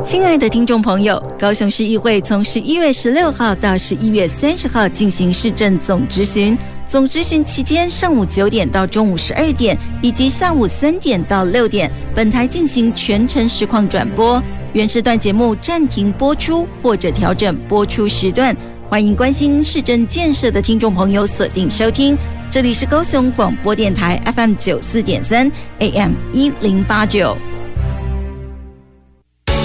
[0.05, 6.57] 亲爱的听众朋友，高雄市议会从十一月十六号到十一月三十号进行市政总质询。
[6.89, 14.43] 总质询期间，上午九点到中午十二点，以及下午三点到六点，本台进行全程实况转播。
[14.73, 18.57] 原时段节目暂停播出或者调整播出时段。
[18.89, 22.17] 欢迎关心市政建设的听众朋友锁定收听。
[22.51, 27.37] 这里是高雄广播电台 FM 九四点三 AM 一零八九。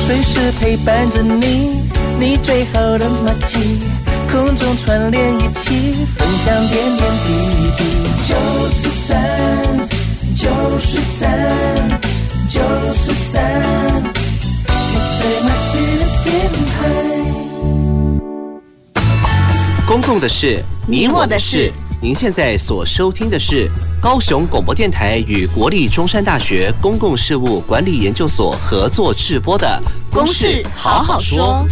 [0.05, 4.02] 随时陪伴着你，你最好的默契。
[4.33, 7.29] 空中串联一起，分享点点滴
[7.77, 7.83] 滴。
[8.27, 8.33] 九
[8.71, 9.13] 四三，
[10.35, 12.01] 九十三，
[12.49, 12.59] 九
[12.91, 13.31] 四三，
[14.65, 14.73] 你
[15.19, 16.33] 最默契的电
[16.65, 16.81] 台。
[19.85, 21.71] 公共的事，你我的事。
[22.01, 23.69] 您现在所收听的是
[24.01, 29.79] 高雄广播电台与国立中山大学公共事务管理研究所合作制播的
[30.13, 31.37] 《公事好好说》。
[31.43, 31.65] 好，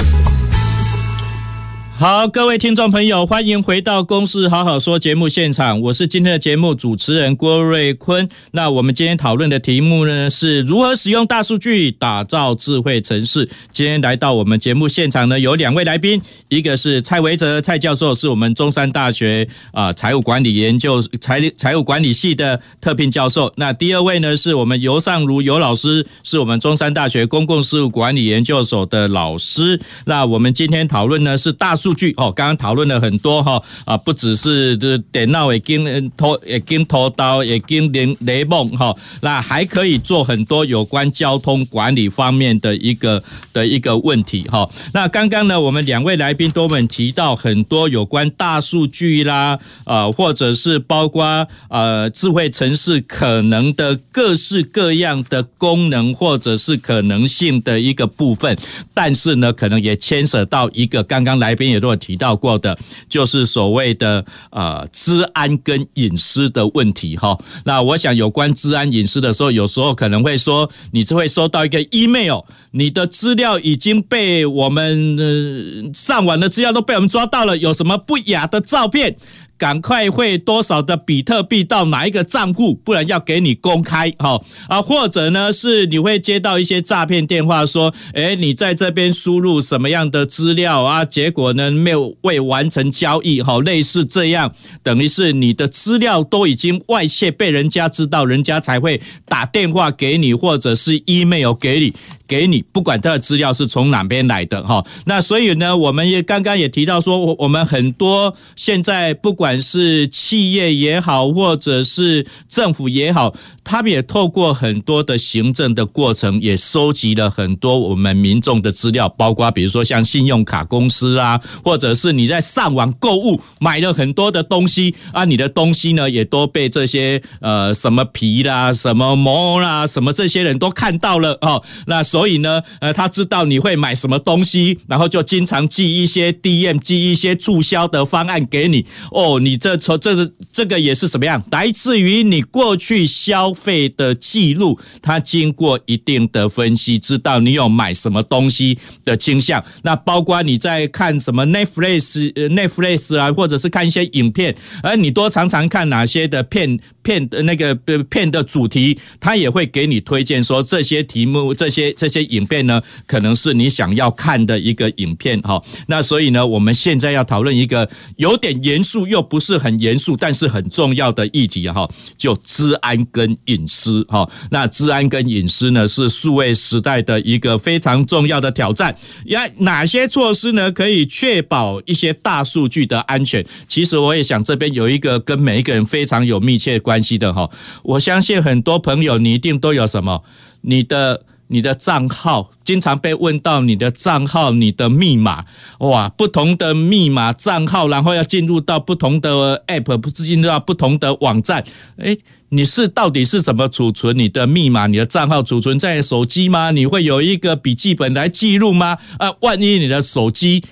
[2.01, 8.27] 好各位听众朋友，欢迎回到《公司好好说》节目现场，我是今天的节目主持人郭瑞坤。
[8.53, 13.47] 那我们今天讨论的题目呢，是如何使用大数据打造智慧城市。
[13.71, 23.53] 今天来到我们节目现场呢，有两位来宾，一个是蔡维哲蔡教授，是我们中山大学啊财务管理研究财财务管理系的特聘教授。
[23.57, 29.79] 那第二位呢，是我们尤尚儒尤老师，是我们中山大学公共事务管理研究所的老师。
[30.05, 31.90] 那我们今天讨论呢，是大数。
[31.91, 44.69] 数据哦，刚刚讨论了很多哈啊，不只是这电脑已经拖已经拖到已经连雷梦哈，那还可以做很多有关交通管理方面的一个的一个问题哈。
[44.93, 58.57] 那刚刚呢，我们两位来宾都们提到很多有关大数据啦啊，或者是包括呃智慧城市可能的各式各样的功能或者是可能性的一个部分，
[58.93, 61.81] 但是呢，可能也牵涉到一个刚刚来宾也。
[61.81, 62.77] 都有提到过的，
[63.09, 67.35] 就是所谓的呃，治安跟隐私的问题哈。
[67.65, 79.17] 那我想有关治安隐私的时候，有时候可能会说，你只会收到一个 email，你的资料已经被我们上网的资料都被我们抓到了，有什么不雅的照片？
[79.61, 91.05] 赶快汇多少的比特币到哪一个账户，不然要给你公开哈啊，或者呢是你会接到一些诈骗电话，说，诶，你在这边输入什么样的资料啊？
[91.05, 101.93] 结果呢没有未完成交易哈，类似这样，等于是你的资料都已经外泄，被人家知道，人家才会打电话给你，或者是 email 给你。
[102.31, 132.20] 给你，不管他的资料是从哪边来的哈，那所以呢，我们也刚刚也提到说，我们很多现在不管是企业也好，或者是政府也好，他们也透过很多的行政的过程，也收集了很多我们民众的资料，包括比如说像信用卡公司啊，或者是你在上网购物买了很多的东西啊，你的东西呢也都被这些呃什么皮啦、什么膜啦、什么这些人都看到了哦，那所。
[132.21, 138.85] 所以呢，呃，他知道你会买什么东西，然后就经常寄一些 DM，寄一些促销的方案给你。
[139.09, 141.43] 哦，你这从这个这个也是什么样？
[141.49, 149.65] 来自于你过去消费的记录，他经过一定的分析，知道你有买什么东西的倾向。
[149.81, 162.11] 那包括你在看什么 Netflix、Netflix 啊，或者是看一些影片，而你多常常看哪些的片片的那个片的主题，他也会给你推荐说这些题目，这些这。
[162.11, 165.63] 些影片呢，可能是你想要看的一个影片哈。
[165.87, 174.29] 那所以呢，我们现在要讨论一个有点严肃又不是很严肃，但是很重要的议题哈，就治安跟隐私哈。
[174.49, 178.93] 那治安跟隐私呢，是数位时代的一个非常重要的挑战。
[179.23, 183.45] 要哪些措施呢，可以确保一些大数据的安全？
[183.69, 187.49] 其实我也想这边有一个跟每一个人非常有密切关关系的哈。
[187.83, 190.23] 我相信很多朋友你一定都有什么
[190.61, 191.23] 你的。
[191.53, 195.43] 你的账号经常被问到你的账号、你的密码，
[195.79, 201.61] 哇，不同的密码账号，然后要进入到不同的 app，不进入到不同的网站，
[201.97, 202.17] 诶，
[202.55, 206.71] 你是到底是怎么储存你的密码、你的账号储存在手机吗？
[206.71, 208.97] 你会有一个笔记本来记录吗？
[209.19, 210.63] 啊，万一你的手机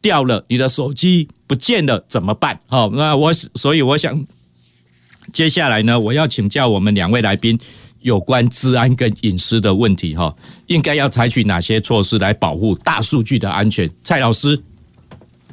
[0.00, 2.60] 掉了，你的手机不见了怎么办？
[2.68, 4.24] 好，那我所以我想。
[5.32, 7.58] 接下来呢，我要请教我们两位来宾
[8.00, 10.34] 有关治安跟隐私的问题哈，
[10.66, 13.90] 应该要采取哪些措施来保护大数据的安全？
[14.02, 14.60] 蔡老师。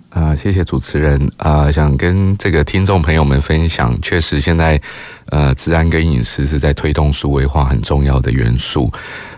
[0.10, 4.82] 啊、谢谢主持人啊、想跟这个听众朋友们分享，确实现在
[5.28, 8.92] 呃，治安跟隐私是在推动数位化很重要的元素。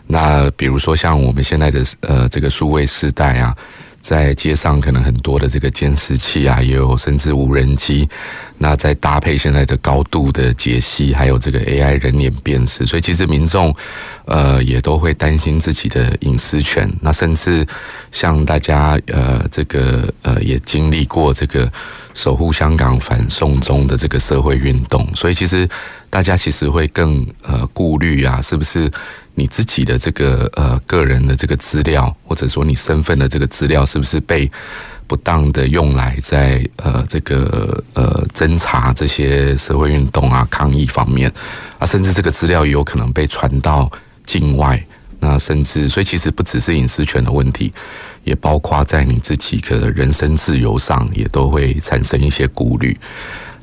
[0.07, 3.55] 那比如说像我们现在的呃这个数位时代啊。
[4.01, 8.07] 在街上可能很多的这个监视器啊，也有甚至无人机，
[8.59, 13.75] 那再搭配现在的高度的解析，还有这个 AI 人脸辨识，所以其实民众
[14.25, 16.87] 呃也都会担心自己的隐私权。
[17.01, 17.65] 那甚至
[18.11, 21.71] 像大家呃这个呃也经历过这个
[22.13, 25.67] 守护香港反送中的这个社会运动，所以其实
[26.09, 28.91] 大家其实会更呃顾虑啊，是不是？
[29.35, 34.51] 你自己的这个呃个人的这个资料，或者说你身份的这个资料，是不是被
[35.09, 41.33] 不当的用来在呃这个呃侦查这些社会运动啊、抗议方面
[41.79, 43.89] 啊，甚至这个资料也有可能被传到
[44.23, 44.81] 境外，
[45.19, 47.73] 那甚至所以其实不只是隐私权的问题，
[48.23, 52.95] 也包括在你自己的人身自由上，也都会产生一些顾虑。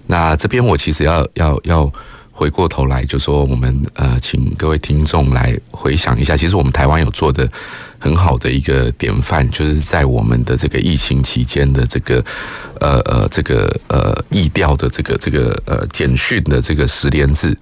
[0.08, 1.92] 那这边我其实要要要。
[2.38, 7.50] 回过头来就说，我们呃，请各位听众来回想一下，其实我们台湾有做的
[7.98, 12.24] 很好的一个典范，就是在我们的这个疫情期间的这个
[12.80, 17.56] 呃呃这个呃疫调的这个这个呃简讯的这个十连制。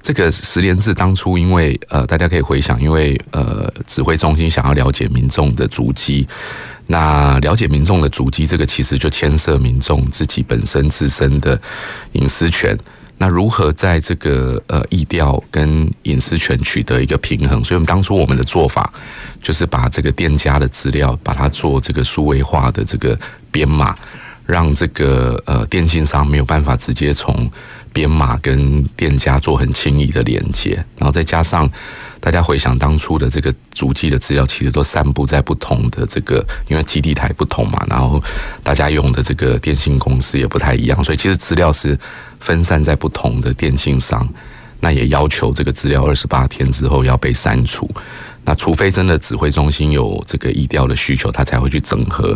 [0.00, 6.26] 这个十连制当初因为呃大家可以回想，因为呃指挥中心想要了解民众的足迹，
[6.86, 11.60] 那了解民众的足迹，这个其实就牵涉民众自己本身自身的
[12.12, 12.78] 隐私权。
[13.20, 17.62] 那如何在这个呃意调跟隐私权取得一个平衡？
[17.64, 18.92] 所以，我们当初我们的做法
[19.42, 23.18] 就是把这个店家的资料，把它做这个数位化的这个
[23.50, 23.96] 编码，
[24.46, 27.50] 让这个呃电信商没有办法直接从
[27.92, 31.70] 编码跟店家做很轻易的连接，然后再加上。
[32.20, 38.20] 大家回想当初的这个足迹的资料，其实都散布在不同的这个，因为基地台不同嘛，然后
[38.60, 41.96] 大家用的这个电信公司也不太一样，所以其实资料是
[42.40, 44.28] 分散在不同的电信商。
[44.80, 47.88] 那也要求这个资料二十八天之后要被删除。
[48.48, 52.34] 那除非真的指挥中心有这个意调的需求，他才会去整合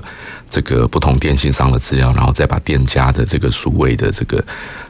[0.50, 4.44] 这个不同电信商的资料，然后再把店家的这个数位的这个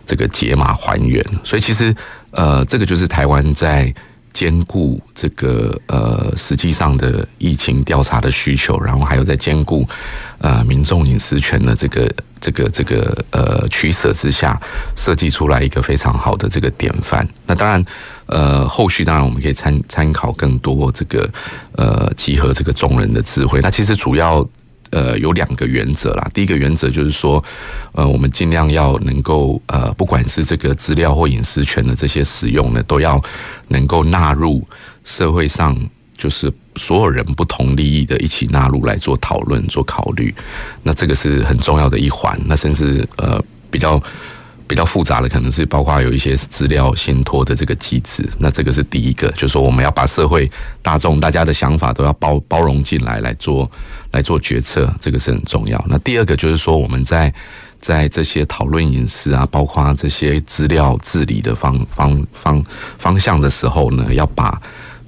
[0.05, 1.25] 这个解码还原。
[1.45, 1.95] 所以其实
[2.33, 3.95] 呃，这个就是台湾在。
[4.33, 9.87] 兼顾这个呃实际上的疫情调查的需求，然后还有在兼顾
[10.39, 14.61] 呃民众隐私权的这个这个这个呃取舍之下，
[14.97, 17.26] 设计出来一个非常好的这个典范。
[17.47, 17.85] 那当然，
[18.26, 21.28] 呃，后续当然我们可以参参考更多这个
[21.76, 23.61] 呃集合这个众人的智慧。
[23.62, 24.47] 那其实主要。
[24.93, 26.30] 呃，有两个原则啦。
[26.32, 27.43] 第一个原则就是说，
[27.93, 33.20] 呃，我们尽量要能够呃，不管是这个资料或隐私权的这些使用呢，都要
[33.68, 34.62] 能够纳入
[35.05, 35.76] 社会上，
[36.16, 40.32] 就是所有人不同利益的一起纳入来做讨论、做考虑。
[40.82, 42.40] 那这个是很重要的一环。
[42.47, 44.01] 那甚至呃，比较。
[44.64, 53.70] 比较复杂的可能是包括有一些资料信托的这个机制，那这个是第一个，就是说我们要把社会大众大家的想法都要包包容进来来做
[54.13, 55.85] 来做决策，这个是很重要。
[55.89, 57.33] 那第二个就是说我们在
[57.81, 62.65] 在这些讨论隐私啊，包括这些资料治理的方方方
[62.99, 64.63] 方向的时候呢，要把。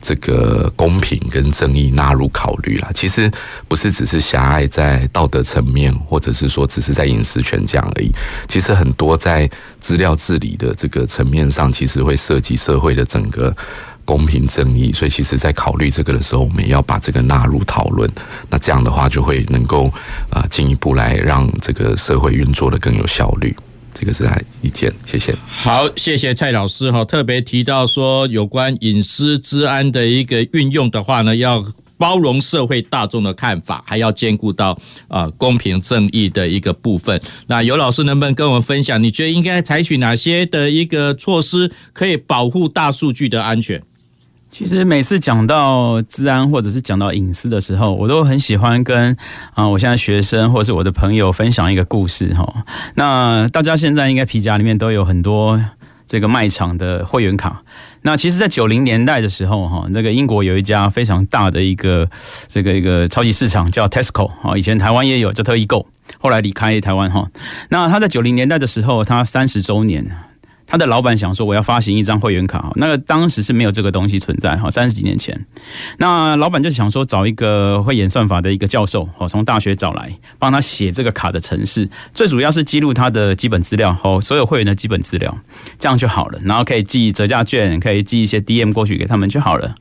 [0.06, 3.30] 这个公平跟正义纳入考虑啦，其实
[3.66, 8.12] 不是只是狭隘在道德层面，或者是说只是在隐私权这样而已。
[8.46, 9.48] 其实很多在
[9.80, 13.56] 资料治理的这个层面上，其实会涉及社会的整个
[14.04, 14.92] 公平正义。
[14.92, 18.10] 所以，其实在考虑这个的时候，我们也要把这个纳入讨论。
[18.50, 19.92] 那这样的话，就会能够
[20.30, 23.54] 啊进一步来让这个社会运作得更有效率。
[23.96, 25.32] 这个是他意见，谢谢。
[25.46, 31.64] 好，谢谢蔡老师哈，特别提到说有关隐私治安的一个运用的话呢，要
[31.96, 34.76] 包容社会大众的看法，还要兼顾到
[35.06, 37.18] 啊公平正义的一个部分。
[37.46, 43.80] 那尤老师能不能跟我们分享，你觉得应该采取哪些的一个措施，可以保护大数据的安全？
[44.54, 49.16] 其实每次讲到治安或者是讲到隐私的时候，我都很喜欢跟
[49.54, 52.64] 啊，我现在学生或者是我的朋友分享一个故事哈。
[52.94, 55.60] 那大家现在应该皮夹里面都有很多
[56.06, 57.62] 这个卖场的会员卡。
[58.02, 62.08] 那其实，在九零年代的时候哈，那个英国有一家非常大的一个
[62.46, 65.84] 这个一个超级市场叫 Tesco 啊，以前台湾也有叫特易购，
[66.20, 67.26] 后来离开台湾哈。
[67.70, 70.06] 那他在九零年代的时候，他三十周年。
[70.66, 75.46] 他的老板想说我要发行一张会员卡，那当时是没有这个东西存在哈，三十几年前，
[75.98, 85.36] 那老板就想说找一个会演算法的一个教授，哦，从大学找来帮他写这个卡的程式，最主要是记录他的基本资料和所有会员的基本资料，
[85.78, 89.74] 这样就好了，然后可以寄折价券，可以寄一些 DM 过去给他们就好了。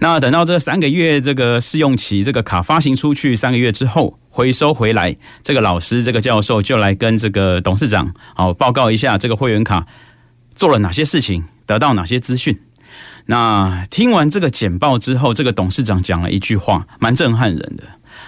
[0.00, 4.18] 那等到这三个月这个试用期，这个卡发行出去三个月之后。
[4.34, 9.86] 回收回来，这个老师、这个教授就来跟这个董事长好报告一下这个会员卡
[10.54, 12.60] 做了哪些事情，得到哪些资讯。
[13.26, 17.84] 那听完这个简报之后，这个董事长讲了一句话，蛮震撼人的。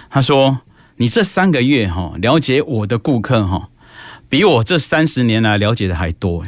[0.09, 0.61] 他说
[0.97, 3.69] ：“你这三个月哈了解我的顾客哈，
[4.27, 6.45] 比我这三十年来了解的还多。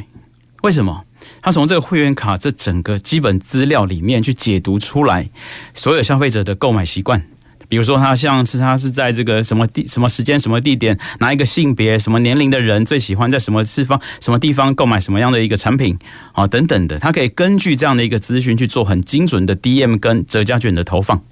[0.62, 1.04] 为什么？
[1.40, 5.30] 他从这个会员卡这整个基本资料里面去解读出来
[5.72, 7.26] 所有消费者的购买习惯。”
[7.70, 15.96] 比如说，他像是他是在这个什么地、什么时间、什么地点，哪一个性别、什么年龄的人最喜欢在什么地方、什么地方购买什么样的一个产品，
[16.32, 21.22] 啊，等等的，他可以根据这样的一个资讯去做很精准的 DM 跟折价卷的投放。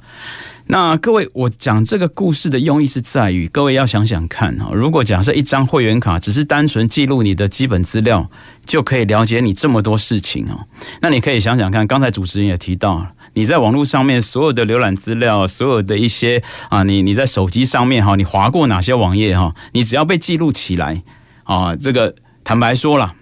[0.68, 8.28] 那各位，我讲这个故事的用意是在于，各位要想想看哈，如果假设一张会员卡只是单纯记录你的基本资料，
[8.64, 10.68] 就可以了解你这么多事情哦，
[11.00, 13.08] 那你可以想想看，刚才主持人也提到。
[13.38, 19.54] 你在网络上面所有的浏览资料，所有的一些啊，你你在手机上面哈，你划过哪些网页哈？
[19.74, 21.04] 你只要被记录起来
[21.44, 23.14] 啊，这个坦白说了，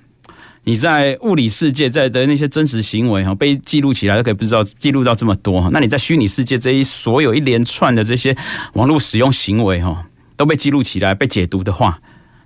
[0.65, 5.69] 你在物理世界在的那些真实行为哈，被记录起来都可以不知道记录到这么多哈。
[5.71, 8.35] 那你在虚拟世界这一所有一连串的这些
[8.73, 11.99] 网络使用行为哈，都被记录起来被解读的话，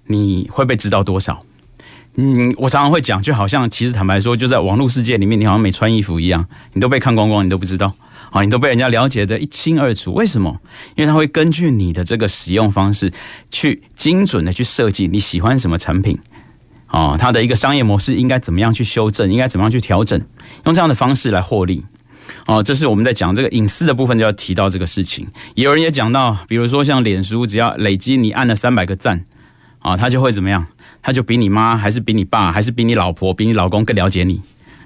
[0.08, 1.40] 你会被知道多少？
[2.16, 7.94] 嗯，我常常会讲，就好像其实坦白说，就在网络世界里面，你好像没穿衣服一样，你都被看光光，你都不知道，
[8.30, 10.12] 啊，你都被人家了解得一清二楚。
[10.12, 10.60] 为什么？
[10.96, 13.12] 因为他会根据你的这个使用方式，
[13.50, 16.18] 去精准的去设计你喜欢什么产品，
[16.86, 20.20] 啊，它的一个商业模式应该怎么样去修正，应该怎么样去调整，
[20.66, 21.84] 用这样的方式来获利。
[22.46, 25.26] 哦，这是我们在讲这个隐私的部分就要提到这个事情。
[25.54, 29.24] 有人也讲到，比如说像脸书，只要累积你按了三百个赞，
[29.78, 30.66] 啊，它就会怎么样？
[31.02, 34.34] 他就比你妈，还是比你爸，还是比你老婆，比你老公更了解你。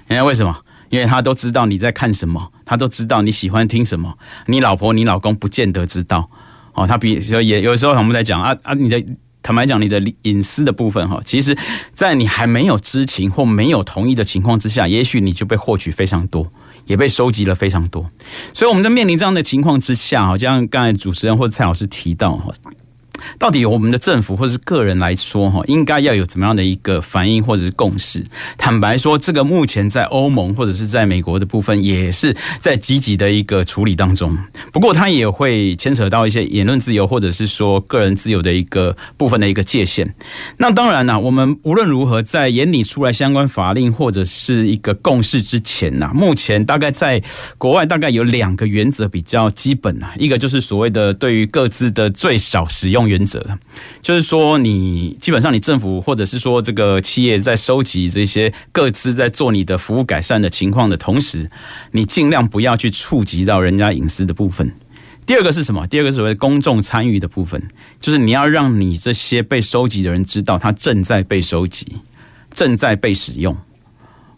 [0.09, 0.55] 因为为什么？
[0.89, 4.17] 因为他都知道你在看什么，他都知道你喜欢听什么。
[4.45, 6.29] 你老婆、你老公不见得知道。
[6.73, 9.03] 哦，他比也有时候我们在讲啊啊，你的
[9.41, 11.57] 坦白讲，你的隐私的部分哈，其实，
[11.93, 16.47] 在你还没有知情或没有同意的情况之下，也许你就被获取非常多，
[16.85, 18.09] 也被收集了非常多。
[18.53, 22.39] 所以我们在面临这样的情况之下，好像刚才主持人或者蔡老师提到。
[23.37, 28.25] 到底我们的政府或者是个人来说，哈，应该要有怎么样的一个反应或者是共识？
[28.57, 34.37] 坦白说，这个目前在欧盟或者是在美国的部分，也是在积极的一个处理当中。
[34.71, 40.15] 不过，它也会牵扯到一些言论自由或者是说个人自由的一个部分的一个界限。
[40.57, 47.21] 那当然呢，我们无论如何在研拟出来相关法令或者是一个共识之前呢，目前大概在
[47.57, 53.57] 国外大概有两个原则比较基本啊，一个就是所谓的对于各自的最少使用原原则
[54.01, 61.49] 就是说，你基本上你政府或者是说这个企业在收集这些各自，在做你的服务改善的情况的同时，
[61.91, 64.73] 你尽量不要去触及到人家隐私的部分。
[65.25, 65.87] 第二个是什么？
[65.87, 67.61] 第二个是所谓公众参与的部分，
[67.99, 72.01] 就是你要让你这些被收集的人知道，他正在被收集，
[72.51, 73.57] 正在被使用。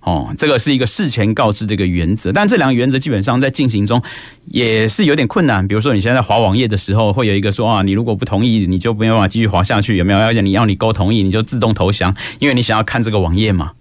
[0.08, 4.01] 哦，这个是一个事前告知的一个原则，但这两个原则基本上在进行中
[4.45, 5.68] 也是有点困难。
[5.68, 10.20] 比如说，你现在在滑网页的时候，会有一个说啊，你如果不同意，你就没有办法继续滑下去，有没有？
[10.20, 13.72] 而且你要你勾同意，你就自动投降，因为你想要看这个网页嘛。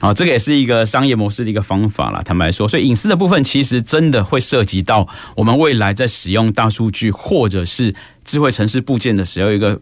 [0.00, 2.20] 啊，这个也是一个商业模式的一个方法啦。
[2.22, 9.80] 坦白说，所以隐私的部分其实真的会涉及到我们未来在使用大数据或者是智慧城市部件的时候一个。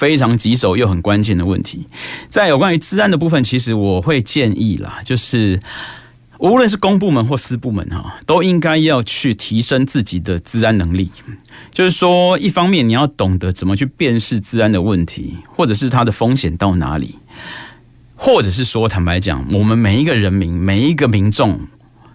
[0.00, 1.86] 非常棘手又很关键的问题，
[2.30, 5.60] 在有关于治安的部分，其实我会建议啦，就是
[6.38, 11.10] 无论是公部门或私部门哈，都应该要去提升自己的治安能力。
[11.70, 17.16] 就是说，一方面你要懂得怎么去辨识治安的问题，或者是它的风险到哪里，
[18.16, 21.60] 或者是说，坦白讲，我们每一个人民、每一个民众，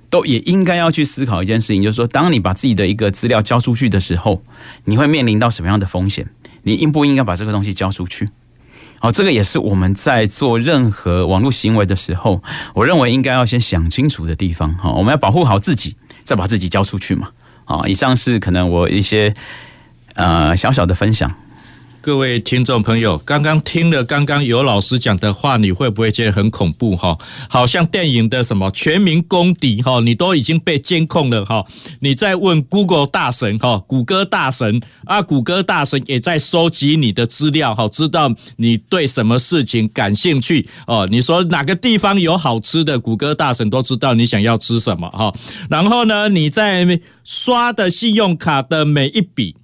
[0.09, 4.41] 都也应该要去思考一件事情，就是说，当你把自己的一个资料交出去的时候，
[4.85, 6.25] 你会面临到什么样的风险？
[6.65, 8.27] 你应不应该把这个东西交出去？
[8.99, 12.41] 好，这个也是我们在做任何网络行为的时候，
[12.73, 14.73] 我认为应该要先想清楚的地方。
[14.75, 17.29] 哈，我们要保护好自己，再把自己交出去嘛。
[17.65, 19.35] 啊，以上是可能我一些
[20.15, 21.31] 呃小小的分享。
[22.05, 27.17] 各位听众朋友，刚刚听了刚刚尤老师讲的话，你会不会觉得很恐怖哈？
[27.49, 31.65] 好像电影的什么全民公敌哈，你都已经被监控了哈。
[32.01, 41.07] 你在问 Google 大神哈，谷歌大神啊，谷歌大神也在收集你的资料哈，知道你对什么事情感兴趣哦。
[41.09, 45.33] 你说哪个地方有好吃的，谷歌大神都知道你想要吃什么哈。
[45.71, 49.55] 然后呢，你在刷的信用卡的每一笔。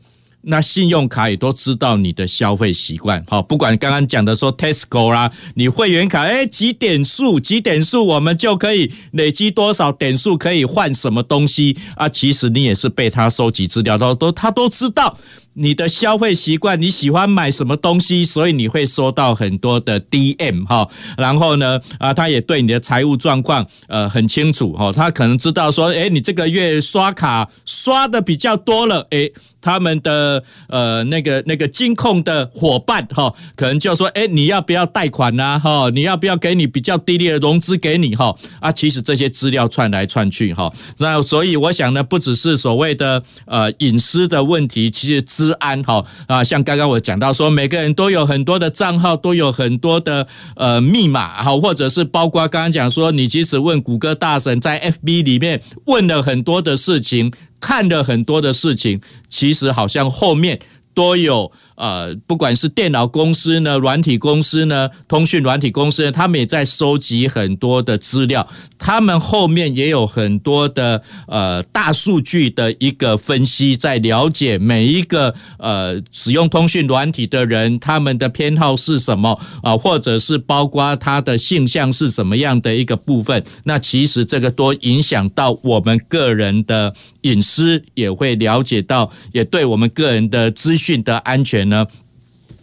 [0.44, 12.10] 那信用卡也都知道你的消费习惯，好，不管刚刚讲的说 Tesco 啦，你会员卡，哎，几点数，几点数，我们就可以累积多少点数，可以换什么东西啊？
[12.10, 15.18] 其实你也是被他收集资料，都都他都知道。
[15.54, 20.88] 你的消费习惯，你喜欢买什么东西，所以你会收到很多的 DM 哈。
[21.18, 24.94] 然后呢，啊，他也对你的财务状况呃很清楚哈。
[24.94, 35.60] 他可能知道说，诶，你这个月刷卡刷的比较多了，诶，他们的呃那个那个金控的伙伴哈，可能就说，诶，你要不要贷款呐？
[35.62, 38.34] 哈，你要不要给你比较低利的融资给你哈？
[38.62, 40.72] 啊，其实这些资料串来串去哈。
[41.00, 45.41] 那所以我想呢，不只是所谓的呃隐私的问题，其实。
[45.42, 60.60] 治安好啊，像刚刚我讲到说，每个人都有很多的账号，都有很多的呃密码好，或者是包括刚刚讲说，你即使问谷歌大神在 FB 里面问了很多的事情，看了很多的事情，其实好像后面
[60.94, 61.52] 都有。
[61.82, 91.88] 呃，不管是电脑公司呢、软体公司呢、通讯软体公司呢，他们也在收集很多的资料，他们后面也有很多的呃大数据的一个分析，在了解每一个呃使用通讯软体的人，他们的偏好是什么啊，或者是包括他的性向是什么样的一个部分，那其实这个都影响到我们个人的隐私，也会了解到，也对我们个人的资讯的安全那，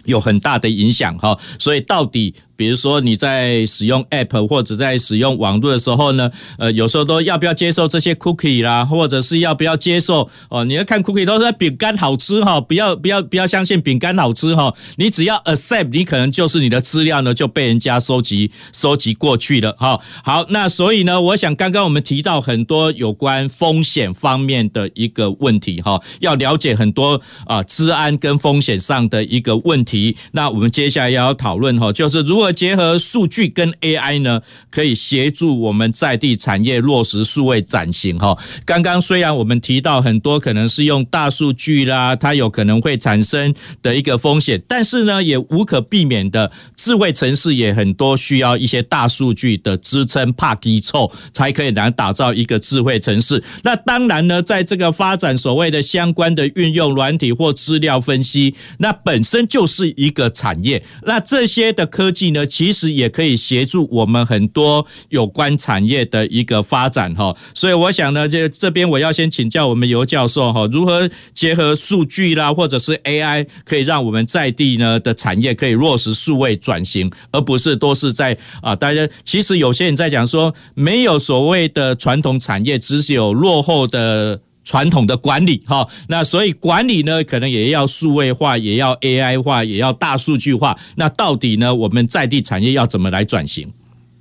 [0.04, 2.36] 有很大的影响哈，所以到底。
[2.58, 6.28] 比如说你在使用 App 或者在使用网络的时候呢，
[6.58, 10.64] 呃，有时候都要不要接受这些 Cookie 啦，或者是要不要接受哦？
[10.64, 14.74] 你要看 Cookie 都是饼干好吃哈，不要不要不要相信饼干好吃哈。
[14.96, 20.00] 你只要 Accept，你可能就是你的资料呢就被人家收集收集过去了哈。
[20.24, 30.16] 好，那所以呢，我想刚刚我们提到很多有关风险方面的一个问题哈，要了解很多啊治安跟风险上的一个问题。
[30.32, 34.40] 那我们接下来要讨论哈，就是如果结合数据跟 AI 呢，
[34.70, 38.36] 可以协助我们在地产业落实数位转型哈。
[38.64, 53.42] 刚刚虽然我们提到很多可能是用大数据啦，它有可能会产生的一个风险，但是呢，也无可避免的，智慧城市也很多需要一些大数据的支撑，怕基础才可以来打造一个智慧城市。
[53.62, 60.82] 那当然呢，在这个发展所谓的相关的运用软体或资料分析，那本身就是一个产业。
[61.04, 84.40] 那这些的科技呢，其实也可以协助我们很多有关产业的一个发展哈，所以我想呢，这这边我要先请教我们尤教授哈，如何结合数据啦，或者是 AI，可以让我们在地呢的产业可以落实数位转型，而不是都是在啊，大家其实有些人在讲说，没有所谓的传统产业，只是有落后的。
[84.68, 90.76] 传统的管理哈，那所以管理呢，可能也要数位化，也要 AI 化，也要大数据化。
[90.96, 93.72] 那到底呢，我们在地产业要怎么来转型？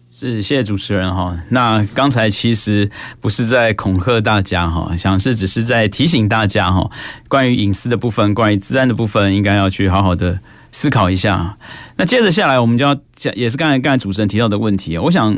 [0.09, 1.37] 是，谢谢主持人哈。
[1.49, 2.89] 那刚才其实
[3.19, 6.89] 不是在恐吓大家哈，想是只是在提醒大家哈，
[7.27, 10.39] 关于隐私的部分，关于治安的部分，应该要去好好的
[10.71, 11.57] 思考一下。
[11.97, 15.35] 那接着下来，我们就要讲，也是刚才刚才主持人提到的问题，我想。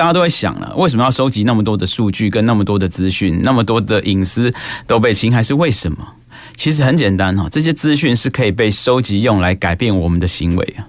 [0.00, 4.50] 大家都在想了，为什么要收集那么多的数据跟那么多的资讯，那么多的隐私
[4.86, 5.42] 都被侵害？
[5.42, 5.98] 是为什么？
[6.56, 10.88] 其实很简单哈，这些资讯是可以被收集用来改变我们的行为啊。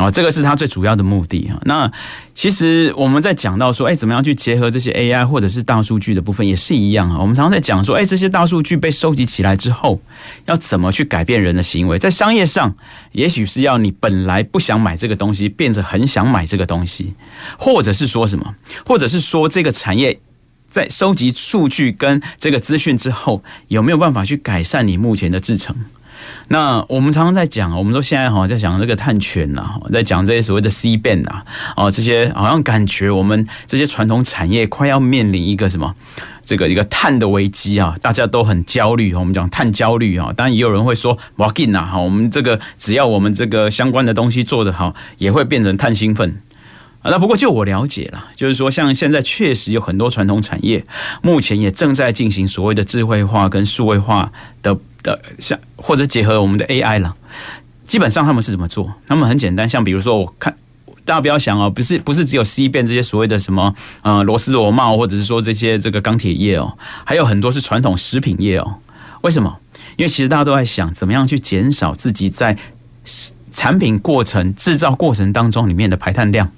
[0.00, 1.60] 哦，这个是它最主要的目的啊。
[1.64, 1.90] 那
[2.34, 7.18] 其实我们在讲到说，哎，怎么样去结合这些 AI 或者是大数据的部分，也是一样啊。
[7.20, 10.00] 我们常常在讲说，哎，这些大数据被收集起来之后，
[10.46, 11.98] 要怎么去改变人的行为？
[11.98, 12.74] 在商业上，
[13.12, 17.12] 也许是要你本来不想买这个东西，变成很想买这个东西，
[17.58, 18.54] 或者是说什么，
[18.86, 20.18] 或者是说这个产业
[20.68, 25.76] 在收集数据跟这个资讯之后，有没有办法去改善你目前的制程？
[26.52, 31.44] 那我们常常在讲，我们说现在好像在讲这个碳权呐，在讲这些所谓的 C-band 啊，
[31.76, 35.94] 哦，这些好像感觉我们这些传统产业快要面临一个什么
[36.42, 39.14] 这个一个碳的危机啊，大家都很焦虑。
[39.14, 46.42] 我们讲碳焦虑啊，当然也有人会说 walk in 呐，哈，我们这个只要我们这个相关的东西做得好，也会变成碳兴奋
[47.02, 47.10] 啊。
[47.10, 50.84] 那不过就我了解了，就是说像现在确实有很多传统产业，
[51.22, 54.32] 目前也正在进行所谓的智慧化跟数位化
[54.62, 54.78] 的。
[55.02, 57.16] 的像或者结合我们的 AI 了，
[57.86, 58.92] 基本上他们是怎么做？
[59.06, 60.54] 他们很简单，像比如说，我看
[61.06, 66.76] 大家不要想哦，不是不是只有 C 变这些所谓的什么呃螺丝螺帽，或者是说这些这个钢铁业哦，
[67.06, 68.74] 还有很多是传统食品业哦。
[69.22, 69.56] 为什么？
[69.96, 72.58] 因为其实大家都在想，怎么样去减少自己在
[73.50, 76.52] 产品过程制造过程当中里面的排碳量。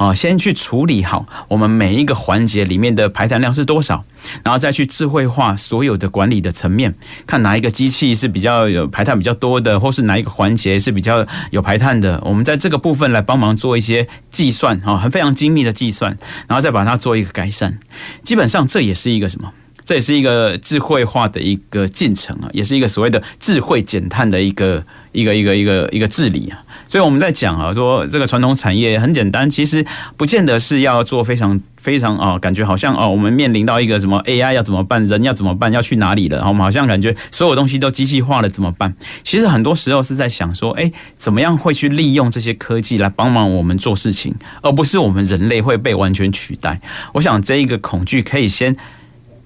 [0.00, 4.02] 啊，先去处理好我们每一个环节里面的排碳量是多少，
[4.42, 6.94] 然后再去智慧化所有的管理的层面，
[7.26, 16.16] 看哪一个机器是比较有排碳比较多的，或是哪一个环节是比较有排碳的，我们在这个部分来帮忙做一些计算，啊，很非常精密的计算，
[16.48, 17.78] 然后再把它做一个改善。
[18.22, 19.52] 基本上这也是一个什么？
[19.90, 24.80] 这也是一个智慧化的一个进程啊，也是一个所谓的智慧减碳的一个
[25.10, 26.62] 一个一个一个一个治理啊。
[26.86, 29.84] 所以我们在讲啊，说这个传统产业很简单，其实
[30.16, 36.46] 不见得是要做非常非常啊，感觉好像哦，我们面临到一个什么 AI 要怎么办，人要怎么办，要去哪里了？
[36.46, 38.94] 我们好像感觉所有东西都机器化了，怎么办？
[39.24, 44.32] 其实很多时候是在想说，哎，怎么样会去利用这些科技来帮忙我们做事情，
[44.62, 46.80] 而不是我们人类会被完全取代。
[47.14, 48.76] 我想这一个恐惧可以先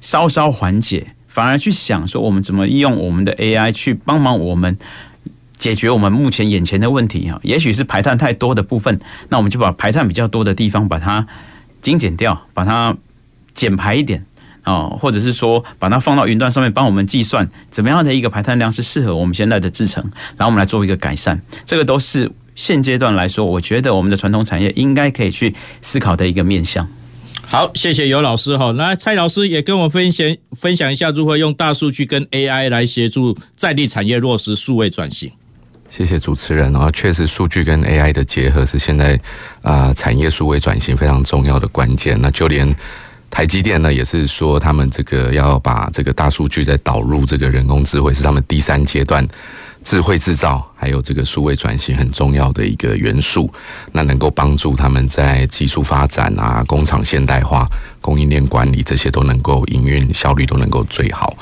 [0.05, 4.77] 稍稍缓解，反而去想说，我们怎么利用我们的 AI 去帮忙我们。
[5.57, 9.01] 解决我们目前眼前的问题啊，也许是排碳太多的部分，
[9.31, 11.27] 那我们就把排碳比较多的地方把它
[11.81, 12.95] 精简掉，把它
[13.55, 14.27] 减排一点
[14.65, 20.05] 啊，或者是说把它放到云端上面帮我们计算怎么样的一个排碳量是适合我们现在的制程，
[20.37, 21.41] 然后我们来做一个改善。
[21.65, 26.87] 这个都是现阶段来说，我觉得我们的传统产业应该可以去思考的一个面向。
[27.47, 28.73] 好，谢谢尤老师哈。
[28.73, 30.27] 那蔡老师也跟我分享
[30.59, 35.31] 分享一下如何用大数据跟 AI 来协助在地产业落实数位转型。
[35.89, 39.15] 谢谢主持人，啊确实数据跟 AI 的结合是现在
[39.63, 42.21] 啊、呃、产业数位转型非常重要的关键。
[42.21, 42.75] 那就连
[43.31, 49.25] 台积电呢，也是说他们这个要把这个大数据再导入这个人工智慧，是他们第三阶段
[49.85, 53.53] 智慧制造还有这个数位转型很重要的一个元素。
[53.93, 57.69] 那能够帮助他们在技术发展啊、工厂现代化、
[58.01, 61.37] 供应链管理这些都能够营运效率都能够最好。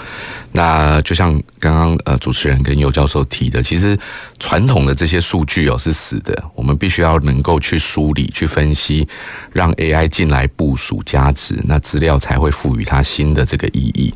[0.55, 3.99] 那就像刚刚呃主持人跟尤教授提的，其实
[4.39, 9.09] 传统的这些数据哦是死的，我们必须要能够去梳理、去分析，
[9.51, 14.13] 让 AI 进来部署加值，那资料才会赋予它新的这个意义。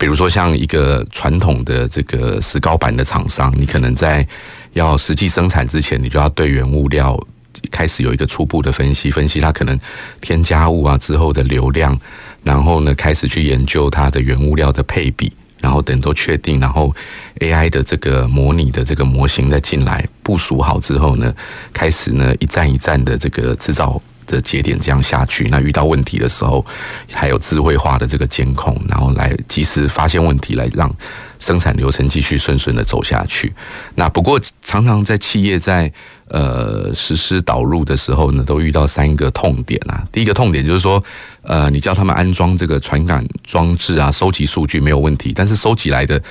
[0.00, 4.26] 比如说像一个传统的这个石膏板的厂商，你可能在
[4.72, 7.22] 要实际生产之前，你就要对原物料
[7.70, 9.78] 开始有一个初步的分析，分析它可能
[10.22, 11.96] 添加物啊之后的流量，
[12.42, 15.30] 然后呢开始去研究它的原物料的配比。
[15.60, 16.90] 然后等都确定，然后
[17.40, 21.34] AI 的这个模拟的这个模型再进来部署好之后呢，
[21.70, 25.48] 开始呢一站一站的这个制造的节点这样下去。
[25.50, 26.64] 那遇到问题的时候，
[27.12, 30.90] 还有智慧化的这个监控，然后来及时发现问题，来让
[31.38, 33.52] 生产流程继续顺顺的走下去。
[33.94, 35.92] 那不过常常在企业在
[36.28, 40.06] 呃实施导入的时候呢，都遇到三个痛点啊。
[40.12, 41.02] 第一个痛点就是说。
[41.42, 46.22] 呃，你叫他们安装这个传感装置啊，收集数据没有问题，但是收集来的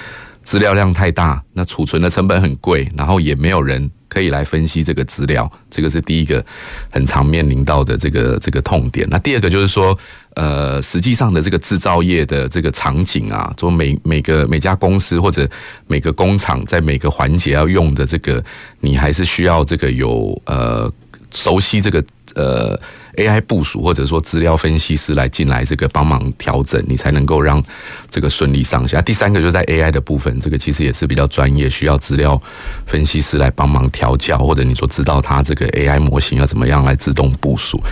[0.44, 6.44] 资料量太大，那储存的成本很贵，然后也没有人可以来分析这个资料，这个是第一个
[6.90, 9.08] 很常面临到的这个这个痛点。
[9.10, 9.98] 那第二个就是说，
[10.34, 15.50] 呃，实际上的这个制造业的这个场景啊，说每每个每家公司或者
[15.88, 18.44] 每个工厂在每个环节要用的这个，
[18.82, 20.92] 你还是需要这个有呃
[21.32, 22.04] 熟悉这个
[22.36, 22.78] 呃。
[23.20, 27.62] AI 部署或者说资料分析师来进来，这个帮忙调整，你才能够让
[28.10, 29.02] 这个顺利上下。
[29.02, 32.42] 第三个就是在 AI 的部分，这个其实也是比较专业，需要资料
[32.88, 37.84] 分析师来帮忙调教，或者你说知道它这个 AI 模型要怎么样来自动部署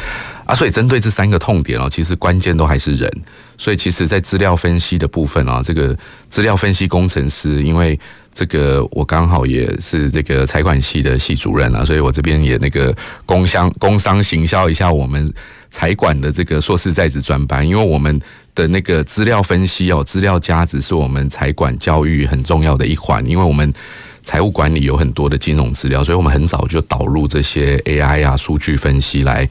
[0.46, 0.56] 啊。
[0.56, 3.12] 所以针对这三个痛点哦，其实关键都还是人。
[3.58, 5.98] 所以其实，在资料分析的部分啊，这个
[6.30, 8.00] 资料分析工程师，因为
[8.38, 15.34] 这个我刚好也是这个财管系的系主任啊，所以我这边也那个工商工商行销一下我们
[15.72, 18.22] 财管的这个硕士在职专班，因为我们
[18.54, 23.74] 的那个资料分析哦，资料价值是我们财管教育很重要的一环，因为我们
[24.24, 29.50] 财务管理有很多的金融资料，所以我们很早就导入这些 AI 啊、数据分析来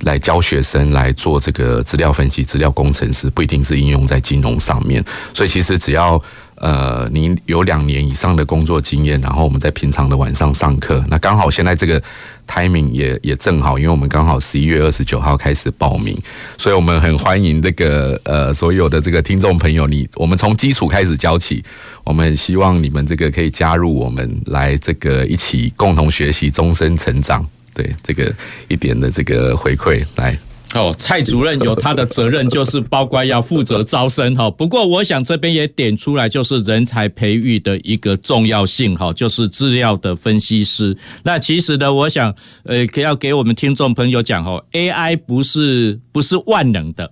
[0.00, 6.22] 来教学生来做这个资料分析、资料工程师，不一定是应用在金融上面，所以其实只要。
[6.56, 12.02] 呃，你有两年以上的工作经验，然后我们在平常的晚上上课，那刚好现在这个
[12.46, 16.16] timing 也也正好，因为我们刚好十一月二十九号开始报名，
[16.56, 21.62] 所以我们很欢迎这个呃所有的这个听众朋友，你我们从基础开始教起，
[22.04, 28.32] 我们希望你们这个可以加入我们来这个一起共同学习，终身成长，对这个
[28.68, 30.38] 一点的这个回馈来。
[30.74, 34.50] 哦，蔡主任有他的责任，就是包括要负责招生哈。
[34.50, 40.96] 不过，我想这边也点出来，就是人才培育的一个重要性哈，就是资料的分析师。
[41.22, 47.10] 那其实呢，我想呃，要给我们听众朋友讲哈，AI 不是不是万能的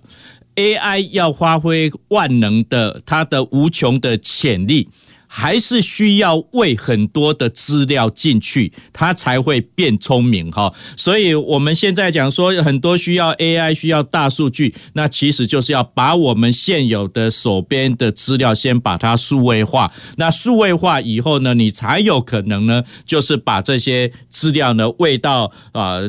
[0.55, 4.89] ，AI 要发挥万能的它的无穷的潜力。
[5.37, 10.73] 还是需要喂很多的资料进去，它才会变聪明哈。
[10.95, 19.91] 所以我们现在讲说很多需要 AI，需要大数据，那其实就是要把我们现有的手边的资料先把它数位化。
[20.15, 25.99] 那数位化以后呢，你才有可能呢，就是把这些资料呢喂到啊，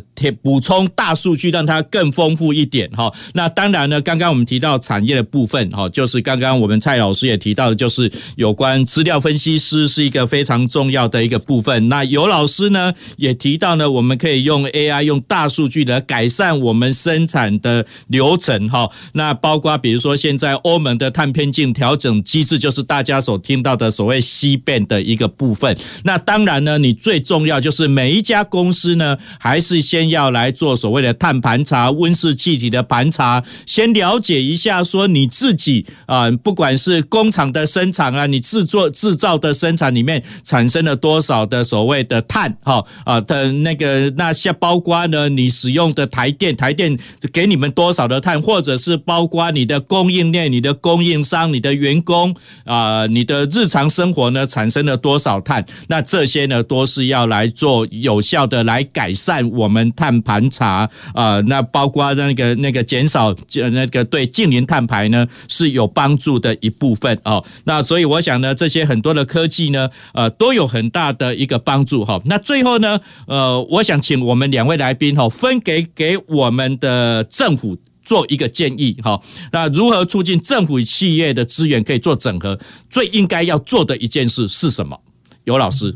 [0.41, 3.13] 补充大数据，让它更丰富一点哈。
[3.35, 9.16] 那当然呢，刚刚我们提到产业的部分哈，就是刚刚我们蔡老师也提到的，就是有关资料。
[9.21, 11.89] 分析师是一个非常重要的一个部分。
[11.89, 18.91] 那尤老师呢也提到呢，我们可以用 AI 用大数据来改善我们生产的流程哈。
[19.13, 25.77] 那包括比如说现在欧盟的碳边境调整机制，就是大家所听到的所谓 C 变的一个部分。
[26.05, 38.91] 那当然呢，你最重要就是每一家公司呢，还是先要来做所谓的碳盘查、温室气体的盘查，先了解一下说你自己啊，不管是工厂的生产啊，你制作。
[38.97, 42.57] 制制造的生产里面产生了多少的所谓的碳？
[42.65, 46.99] 哈啊的那个那些包括呢，你使用的台电，台电
[47.33, 52.35] 给你们多少的碳，或者是包括你的供应链、你的供应商、你的员工
[52.65, 55.65] 啊，你的日常生活呢产生了多少碳？
[55.89, 67.45] 那这些呢都是要来做有效的来改善我们碳盘查啊，那包括那个那个减少那个对净零碳排呢是有帮助的一部分哦。
[67.65, 69.03] 那所以我想呢，这些很。
[69.07, 72.21] 多的科技呢，呃，都有很大的一个帮助哈。
[72.25, 79.21] 那最后呢，呃，我想请我们两位来宾哈，分给给我们的政府做一个建议哈。
[79.53, 82.59] 那如何促进政府企业的资源可以做整合？
[82.91, 85.01] 最应该要做的一件事是什么？
[85.45, 85.95] 尤老师，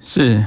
[0.00, 0.46] 是。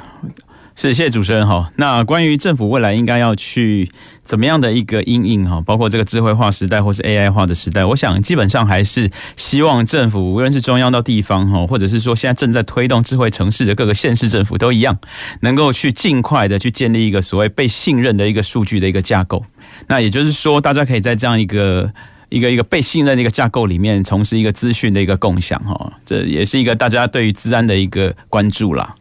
[0.79, 1.71] 是，谢谢主持人哈。
[1.77, 3.89] 那关于政府未来应该要去
[4.27, 14.99] 怎么样的一个阴影哈，包括这个智慧化时代或是 AI 化的时代，我想基本上还是希望政府无论是中央到地方哈，或者是说现在正在推动智慧城市的各个县市政府都一样，
[15.39, 19.45] 能够去尽快的去建立一个所谓被信任的一个数据的一个架构。
[19.87, 21.89] 那也就是说，大家可以在这样一个
[22.27, 28.93] 一个一个被信任的一个架构里面，从事一个资讯的一个共享哈，这也是一个大家对于治安的一个关注啦。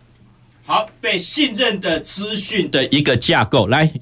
[0.65, 3.93] 好，被信任的资讯的一个架构来。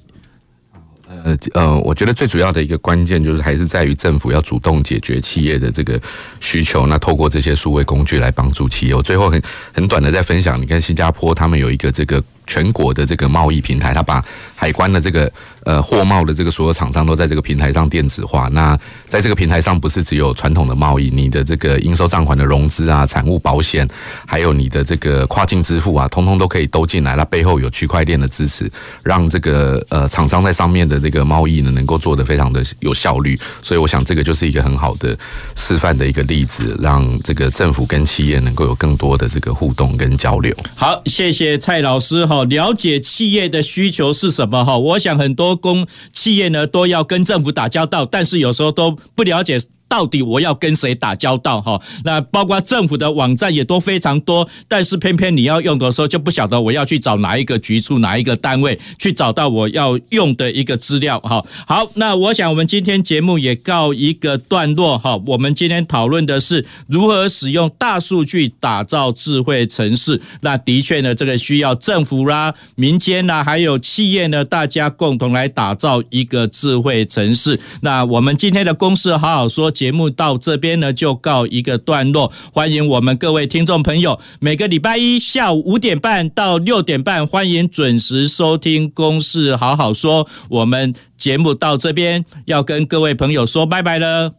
[1.09, 6.00] 呃呃，我觉得最主要的一个关键就是还是在于政府要主动解决企业的这个
[6.40, 8.94] 需求，那透过这些数位工具来帮助企业。
[8.94, 9.42] 我最后很
[9.72, 12.22] 很短的再分享，你看新加坡他们有一个这个。
[12.47, 14.24] 全国的这个贸易平台，它把
[14.55, 15.30] 海关的这个
[15.64, 18.49] 呃货贸的这个所有厂商都在这个平台上电子化。
[18.53, 18.78] 那
[19.09, 23.88] 在这个平台上，不是只有传统的贸易，你的这个应收账款的融资啊、产物保险，
[24.26, 27.16] 还有你的这个跨境支付啊，通通都可以都进来。
[27.16, 28.70] 它背后有区块链的支持，
[29.03, 33.38] 让这个呃厂商在上面的这个贸易呢，能够做得非常的有效率。
[33.62, 35.16] 所以，我想这个就是一个很好的
[35.57, 40.55] 示范的一个例子，让这个政府跟企业能够有更多的这个互动跟交流。
[40.74, 42.26] 好，谢谢蔡老师。
[42.35, 44.76] 哦，了解企业的需求是什么哈？
[44.76, 49.61] 我想很多公企业呢都要跟政府打交道，但是有时候都不了解。
[49.89, 51.80] 到底我要跟谁打交道哈？
[52.05, 61.45] 那包括政府的网站也都非常多，但是偏偏你要用的时候就不晓得我要去找哪一个局处、哪一个单位去找到我要用的一个资料哈。
[61.66, 65.20] 好，那我想我们今天节目也告一个段落哈。
[65.26, 70.20] 我们今天讨论的是如何使用大数据打造智慧城市。
[70.41, 77.61] 那的确呢，这个需要政府啦、民间啦，还有企业呢，大家共同来打造一个智慧城市。
[77.82, 79.74] 那我们今天的公事好好说。
[79.75, 82.33] 节目到这边呢，就告一个段落。
[82.53, 90.25] 欢迎我们各位听众朋友，每个礼拜一下午五点半到六点半，欢迎准时收听《公事好好说》。
[90.49, 94.33] 我们节目到这边要跟各位朋友说拜拜了。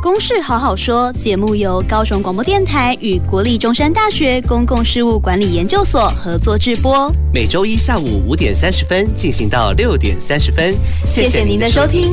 [0.02, 10.74] 《公事好好说》节目由高雄广播电台与国立中山大学公共事务管理研究所合作制播，每周一下午五点三十分进行到六点三十分。
[11.04, 12.10] 谢谢您的收听。